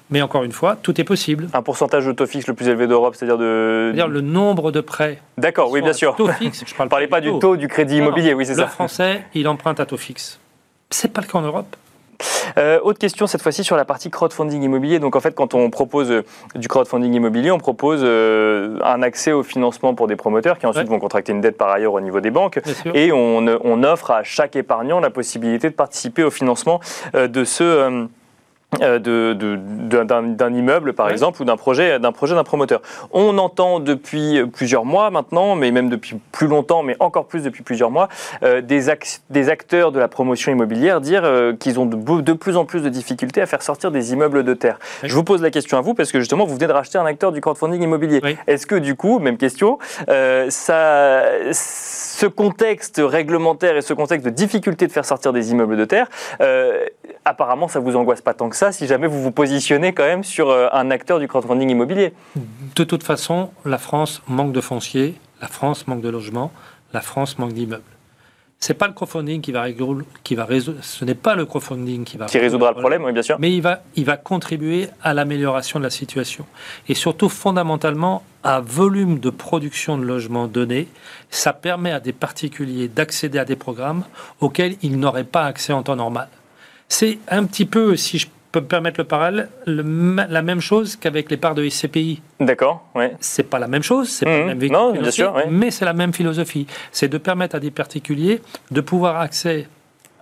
Mais 0.09 0.21
encore 0.21 0.43
une 0.45 0.53
fois, 0.53 0.77
tout 0.81 1.01
est 1.01 1.03
possible. 1.03 1.49
Un 1.53 1.61
pourcentage 1.61 2.05
de 2.05 2.13
taux 2.13 2.25
fixe 2.25 2.47
le 2.47 2.53
plus 2.53 2.69
élevé 2.69 2.87
d'Europe, 2.87 3.15
c'est-à-dire 3.15 3.37
de... 3.37 3.91
C'est-à-dire 3.93 4.07
le 4.07 4.21
nombre 4.21 4.71
de 4.71 4.79
prêts. 4.79 5.21
D'accord, 5.37 5.69
oui, 5.69 5.81
bien 5.81 5.91
sûr. 5.91 6.15
Taux 6.15 6.29
fixe. 6.29 6.63
Je 6.65 6.81
Ne 6.83 6.87
parlez 6.89 7.07
pas 7.07 7.19
du 7.19 7.37
taux. 7.39 7.57
du 7.57 7.67
crédit 7.67 7.97
non. 7.99 8.05
immobilier, 8.05 8.33
oui, 8.33 8.45
c'est 8.45 8.53
Le 8.53 8.59
ça. 8.59 8.67
Français, 8.67 9.25
il 9.33 9.49
emprunte 9.49 9.81
à 9.81 9.85
taux 9.85 9.97
fixe. 9.97 10.39
C'est 10.89 11.11
pas 11.11 11.19
le 11.19 11.27
cas 11.27 11.37
en 11.39 11.41
Europe. 11.41 11.75
Euh, 12.57 12.79
autre 12.81 12.97
question 12.99 13.27
cette 13.27 13.41
fois-ci 13.41 13.63
sur 13.63 13.75
la 13.75 13.85
partie 13.85 14.09
crowdfunding 14.09 14.61
immobilier. 14.63 14.99
Donc 14.99 15.15
en 15.15 15.19
fait, 15.19 15.35
quand 15.35 15.53
on 15.53 15.69
propose 15.69 16.09
euh, 16.11 16.23
du 16.55 16.67
crowdfunding 16.67 17.13
immobilier, 17.13 17.51
on 17.51 17.57
propose 17.59 18.01
euh, 18.03 18.79
un 18.83 19.01
accès 19.03 19.31
au 19.31 19.43
financement 19.43 19.93
pour 19.93 20.07
des 20.07 20.15
promoteurs 20.15 20.57
qui 20.57 20.65
ensuite 20.65 20.85
Ouais. 20.87 20.89
vont 20.93 20.99
contracter 20.99 21.31
une 21.31 21.41
dette 21.41 21.57
par 21.57 21.69
ailleurs 21.69 21.93
au 21.93 21.99
niveau 22.01 22.19
des 22.19 22.31
banques. 22.31 22.59
Et 22.93 23.11
on, 23.11 23.45
on 23.63 23.83
offre 23.83 24.11
à 24.11 24.23
chaque 24.23 24.55
épargnant 24.55 24.99
la 24.99 25.09
possibilité 25.09 25.69
de 25.69 25.75
participer 25.75 26.23
au 26.23 26.31
financement 26.31 26.79
de 27.13 27.43
ce. 27.43 28.07
Euh, 28.81 28.99
de- 28.99 29.33
de- 29.33 30.03
d'un 30.03 30.53
immeuble, 30.53 30.93
par 30.93 31.05
Ouais. 31.07 31.11
exemple, 31.13 31.41
ou 31.41 31.45
d'un 31.45 31.55
projet 31.55 31.99
d'un 31.99 32.11
projet 32.11 32.35
d'un 32.35 32.43
promoteur. 32.43 32.81
On 33.11 33.37
entend 33.37 33.79
depuis 33.79 34.41
plusieurs 34.53 34.83
mois 34.83 35.09
maintenant, 35.09 35.55
mais 35.55 35.71
même 35.71 35.89
depuis 35.89 36.19
plus 36.33 36.47
longtemps, 36.47 36.83
mais 36.83 36.95
encore 36.99 37.25
plus 37.27 37.43
depuis 37.43 37.63
plusieurs 37.63 37.89
mois, 37.91 38.09
euh, 38.43 38.61
des, 38.61 38.89
ac- 38.89 39.21
des 39.29 39.49
acteurs 39.49 39.91
de 39.93 39.99
la 39.99 40.09
promotion 40.09 40.51
immobilière 40.51 40.99
dire 40.99 41.21
euh, 41.23 41.53
qu'ils 41.53 41.79
ont 41.79 41.85
de, 41.85 42.33
plus 42.33 42.57
en 42.57 42.65
plus 42.65 42.81
de 42.81 42.89
difficultés 42.89 43.41
à 43.41 43.45
faire 43.45 43.61
sortir 43.63 43.89
des 43.89 44.11
immeubles 44.11 44.43
de 44.43 44.53
terre. 44.53 44.79
Je 45.01 45.15
vous 45.15 45.23
pose 45.23 45.41
la 45.41 45.49
question 45.49 45.77
à 45.77 45.81
vous, 45.81 45.93
parce 45.93 46.11
que 46.11 46.19
justement, 46.19 46.45
vous 46.45 46.55
venez 46.55 46.67
de 46.67 46.73
racheter 46.73 46.97
un 46.97 47.05
acteur 47.05 47.31
du 47.31 47.39
crowdfunding 47.41 47.81
immobilier. 47.81 48.21
Est-ce 48.47 48.67
que 48.67 48.75
du 48.75 48.95
coup, 48.95 49.19
même 49.19 49.37
question, 49.37 49.79
euh, 50.09 50.47
ça, 50.49 51.23
ce 51.53 52.25
contexte 52.27 53.01
réglementaire 53.03 53.77
et 53.77 53.81
ce 53.81 53.93
contexte 53.93 54.25
de 54.25 54.31
difficulté 54.31 54.87
de 54.87 54.91
faire 54.91 55.05
sortir 55.05 55.31
des 55.31 55.51
immeubles 55.51 55.77
de 55.77 55.85
terre, 55.85 56.07
apparemment, 57.27 57.67
ça 57.67 57.79
vous 57.79 57.95
angoisse 57.95 58.21
pas 58.21 58.33
tant 58.33 58.49
que 58.49 58.55
ça 58.55 58.71
si 58.71 58.87
jamais 58.87 59.07
vous 59.07 59.21
vous 59.21 59.31
positionnez 59.31 59.93
quand 59.93 60.05
même 60.05 60.23
sur 60.23 60.49
euh, 60.49 60.67
un 60.71 60.91
acteur 60.91 61.19
du 61.19 61.27
crowdfunding 61.27 61.69
immobilier 61.69 62.13
De 62.75 62.83
toute 62.83 63.03
façon, 63.03 63.51
la 63.65 63.77
France 63.77 64.21
manque 64.27 64.53
de 64.53 64.61
foncier, 64.61 65.15
la 65.41 65.47
France 65.47 65.87
manque 65.87 66.01
de 66.01 66.09
logement, 66.09 66.51
la 66.93 67.01
France 67.01 67.37
manque 67.37 67.53
d'immeubles. 67.53 67.83
C'est 68.59 68.73
pas 68.73 68.87
le 68.87 68.93
crowdfunding 68.93 69.39
qui 69.41 69.51
va 69.51 69.61
résoudre, 69.61 70.03
qui 70.23 70.33
va 70.33 70.43
résoudre, 70.43 70.79
ce 70.81 71.05
n'est 71.05 71.13
pas 71.13 71.35
le 71.35 71.45
crowdfunding 71.45 72.05
qui 72.05 72.17
va 72.17 72.25
qui 72.25 72.39
résoudra 72.39 72.71
le 72.71 72.77
problème, 72.79 73.03
oui, 73.03 73.11
bien 73.11 73.21
sûr. 73.21 73.37
mais 73.39 73.53
il 73.53 73.61
va, 73.61 73.83
il 73.95 74.03
va 74.05 74.17
contribuer 74.17 74.89
à 75.03 75.13
l'amélioration 75.13 75.77
de 75.77 75.83
la 75.83 75.91
situation. 75.91 76.45
Et 76.87 76.95
surtout, 76.95 77.29
fondamentalement, 77.29 78.23
à 78.43 78.59
volume 78.61 79.19
de 79.19 79.29
production 79.29 79.97
de 79.97 80.03
logements 80.03 80.47
donné, 80.47 80.87
ça 81.29 81.53
permet 81.53 81.91
à 81.91 81.99
des 81.99 82.13
particuliers 82.13 82.87
d'accéder 82.87 83.37
à 83.37 83.45
des 83.45 83.55
programmes 83.55 84.05
auxquels 84.39 84.75
ils 84.81 84.97
n'auraient 84.97 85.23
pas 85.23 85.45
accès 85.45 85.73
en 85.73 85.83
temps 85.83 85.95
normal. 85.97 86.29
C'est 86.89 87.19
un 87.29 87.43
petit 87.45 87.65
peu, 87.65 87.95
si 87.95 88.17
je 88.17 88.27
peux 88.51 88.61
me 88.61 88.65
permettre 88.65 88.99
le 88.99 89.03
parallèle, 89.03 89.49
le 89.65 89.83
la 90.29 90.41
même 90.41 90.61
chose 90.61 90.95
qu'avec 90.95 91.29
les 91.29 91.37
parts 91.37 91.53
de 91.55 91.67
SCPI. 91.67 92.21
D'accord, 92.39 92.85
ouais. 92.95 93.15
C'est 93.19 93.43
pas 93.43 93.59
la 93.59 93.67
même 93.67 93.83
chose, 93.83 94.07
c'est 94.09 94.25
pas 94.25 94.31
Mhm. 94.31 94.39
le 94.39 94.45
même 94.47 94.59
véhicule 94.59 94.77
Non, 94.77 94.91
bien 94.93 95.11
sûr, 95.11 95.33
ouais. 95.35 95.47
mais 95.49 95.69
c'est 95.69 95.85
la 95.85 95.93
même 95.93 96.13
philosophie. 96.13 96.65
C'est 96.91 97.09
de 97.09 97.17
permettre 97.17 97.55
à 97.55 97.59
des 97.59 97.71
particuliers 97.71 98.41
de 98.71 98.81
pouvoir 98.81 99.19
accès 99.19 99.67
d'avo- 99.67 99.67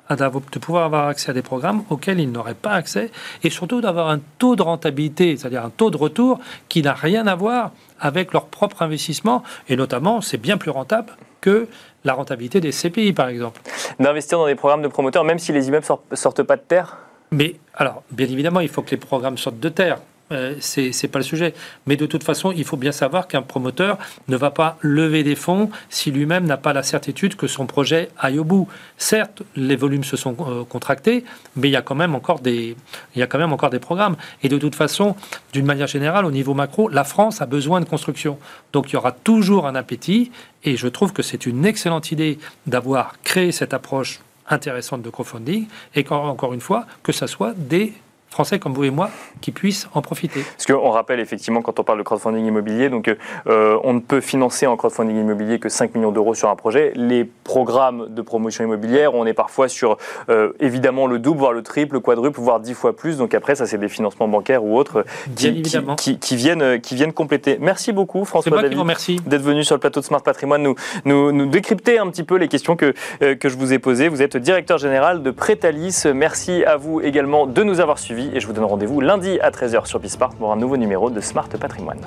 de 0.09 0.59
pouvoir 0.59 0.85
avoir 0.85 1.07
accès 1.07 1.31
à 1.31 1.33
des 1.33 1.41
programmes 1.41 1.83
auxquels 1.89 2.19
ils 2.19 2.31
n'auraient 2.31 2.53
pas 2.53 2.71
accès 2.71 3.11
et 3.43 3.49
surtout 3.49 3.81
d'avoir 3.81 4.09
un 4.09 4.19
taux 4.37 4.55
de 4.55 4.61
rentabilité, 4.61 5.35
c'est-à-dire 5.37 5.65
un 5.65 5.71
taux 5.71 5.89
de 5.89 5.97
retour 5.97 6.39
qui 6.69 6.81
n'a 6.81 6.93
rien 6.93 7.25
à 7.27 7.35
voir 7.35 7.71
avec 7.99 8.33
leur 8.33 8.45
propre 8.45 8.81
investissement 8.83 9.41
et 9.67 9.75
notamment 9.75 10.21
c'est 10.21 10.37
bien 10.37 10.57
plus 10.57 10.71
rentable 10.71 11.13
que 11.41 11.67
la 12.03 12.13
rentabilité 12.13 12.61
des 12.61 12.71
CPI 12.71 13.13
par 13.13 13.29
exemple. 13.29 13.61
D'investir 13.99 14.37
dans 14.37 14.45
des 14.47 14.55
programmes 14.55 14.83
de 14.83 14.87
promoteurs, 14.87 15.23
même 15.23 15.39
si 15.39 15.51
les 15.51 15.67
immeubles 15.67 15.85
sort- 15.85 16.03
sortent 16.13 16.43
pas 16.43 16.55
de 16.57 16.61
terre? 16.61 16.97
Mais 17.31 17.55
alors, 17.73 18.03
bien 18.11 18.27
évidemment, 18.27 18.59
il 18.59 18.69
faut 18.69 18.83
que 18.83 18.91
les 18.91 18.97
programmes 18.97 19.37
sortent 19.37 19.59
de 19.59 19.69
terre. 19.69 19.97
Euh, 20.31 20.55
c'est 20.59 20.91
c'est 20.91 21.07
pas 21.07 21.19
le 21.19 21.23
sujet. 21.23 21.53
Mais 21.85 21.97
de 21.97 22.07
toute 22.07 22.23
façon, 22.23 22.51
il 22.51 22.63
faut 22.65 22.77
bien 22.77 22.91
savoir 22.91 23.27
qu'un 23.27 23.43
promoteur 23.43 23.99
ne 24.27 24.35
va 24.35 24.49
pas 24.49 24.77
lever 24.81 25.23
des 25.23 25.35
fonds 25.35 25.69
si 25.89 26.09
lui-même 26.09 26.45
n'a 26.45 26.57
pas 26.57 26.73
la 26.73 26.81
certitude 26.81 27.35
que 27.35 27.45
son 27.45 27.67
projet 27.67 28.09
aille 28.17 28.39
au 28.39 28.43
bout. 28.43 28.67
Certes, 28.97 29.43
les 29.55 29.75
volumes 29.75 30.03
se 30.03 30.17
sont 30.17 30.35
euh, 30.39 30.63
contractés, 30.63 31.25
mais 31.55 31.67
il 31.67 31.71
y 31.71 31.75
a 31.75 31.83
quand 31.83 31.93
même 31.93 32.15
encore 32.15 32.39
des, 32.39 32.75
il 33.15 33.19
y 33.19 33.21
a 33.21 33.27
quand 33.27 33.37
même 33.37 33.53
encore 33.53 33.69
des 33.69 33.77
programmes. 33.79 34.15
Et 34.41 34.49
de 34.49 34.57
toute 34.57 34.73
façon, 34.73 35.15
d'une 35.53 35.65
manière 35.67 35.85
générale, 35.87 36.25
au 36.25 36.31
niveau 36.31 36.55
macro, 36.55 36.89
la 36.89 37.03
France 37.03 37.41
a 37.43 37.45
besoin 37.45 37.79
de 37.79 37.85
construction. 37.85 38.39
Donc 38.73 38.89
il 38.89 38.93
y 38.93 38.97
aura 38.97 39.11
toujours 39.11 39.67
un 39.67 39.75
appétit. 39.75 40.31
Et 40.63 40.75
je 40.75 40.87
trouve 40.87 41.13
que 41.13 41.21
c'est 41.21 41.45
une 41.45 41.65
excellente 41.67 42.11
idée 42.11 42.39
d'avoir 42.65 43.13
créé 43.23 43.51
cette 43.51 43.75
approche 43.75 44.21
intéressante 44.49 45.03
de 45.03 45.09
crowdfunding 45.11 45.67
et 45.93 46.03
qu'en- 46.03 46.27
encore 46.27 46.53
une 46.53 46.61
fois, 46.61 46.87
que 47.03 47.11
ce 47.11 47.27
soit 47.27 47.53
des 47.55 47.93
Français 48.29 48.59
comme 48.59 48.73
vous 48.73 48.83
et 48.83 48.89
moi 48.89 49.09
qui 49.39 49.51
puissent 49.51 49.87
en 49.93 50.01
profiter. 50.01 50.41
Parce 50.57 50.65
qu'on 50.65 50.89
rappelle 50.89 51.19
effectivement, 51.21 51.61
quand 51.61 51.79
on 51.79 51.83
parle 51.83 51.99
de 51.99 52.03
crowdfunding 52.03 52.45
immobilier, 52.45 52.89
donc 52.89 53.13
euh, 53.47 53.79
on 53.83 53.93
ne 53.93 53.99
peut 54.01 54.19
financer 54.19 54.67
en 54.67 54.75
crowdfunding 54.75 55.15
immobilier 55.17 55.57
que 55.59 55.69
5 55.69 55.95
millions 55.95 56.11
d'euros 56.11 56.33
sur 56.33 56.49
un 56.49 56.55
projet. 56.57 56.91
Les 56.95 57.23
programmes 57.23 58.07
de 58.09 58.21
promotion 58.21 58.65
immobilière, 58.65 59.13
on 59.13 59.25
est 59.25 59.33
parfois 59.33 59.69
sur 59.69 59.97
euh, 60.29 60.51
évidemment 60.59 61.07
le 61.07 61.17
double, 61.19 61.39
voire 61.39 61.53
le 61.53 61.61
triple, 61.61 61.93
le 61.93 61.99
quadruple, 62.01 62.39
voire 62.41 62.59
10 62.59 62.73
fois 62.73 62.95
plus. 62.95 63.15
Donc 63.17 63.33
après, 63.33 63.55
ça, 63.55 63.65
c'est 63.67 63.77
des 63.77 63.87
financements 63.87 64.27
bancaires 64.27 64.65
ou 64.65 64.77
autres 64.77 64.99
euh, 64.99 65.03
qui, 65.27 65.33
qui, 65.35 65.47
évidemment. 65.47 65.95
qui- 65.95 66.19
qui 66.19 66.35
viennent, 66.35 66.81
qui 66.81 66.95
viennent 66.95 67.13
compléter. 67.13 67.57
Merci 67.61 67.93
beaucoup, 67.93 68.25
François 68.25 68.49
David. 68.63 68.77
d'être 69.25 69.43
venu 69.43 69.63
sur 69.63 69.75
le 69.75 69.79
plateau 69.79 70.01
de 70.01 70.05
Smart 70.05 70.21
Patrimoine 70.23 70.61
nous, 70.63 70.75
nous, 71.05 71.31
nous 71.31 71.45
décrypter 71.45 71.99
un 71.99 72.07
petit 72.09 72.23
peu 72.23 72.35
les 72.35 72.47
questions 72.49 72.75
que, 72.75 72.93
euh, 73.21 73.35
que 73.35 73.47
je 73.47 73.55
vous 73.55 73.71
ai 73.71 73.79
posées. 73.79 74.09
Vous 74.09 74.21
êtes 74.21 74.35
directeur 74.35 74.77
général 74.77 75.23
de 75.23 75.31
Prétalis. 75.31 76.03
Merci 76.13 76.65
à 76.65 76.75
vous 76.75 76.99
également 77.01 77.45
de 77.47 77.63
nous 77.63 77.79
avoir 77.79 77.97
suivis 77.99 78.14
et 78.23 78.39
je 78.39 78.47
vous 78.47 78.53
donne 78.53 78.63
rendez-vous 78.63 79.01
lundi 79.01 79.39
à 79.41 79.51
13h 79.51 79.85
sur 79.85 79.99
Bisport 79.99 80.35
pour 80.35 80.51
un 80.51 80.55
nouveau 80.55 80.77
numéro 80.77 81.09
de 81.09 81.19
Smart 81.19 81.49
Patrimoine. 81.49 81.99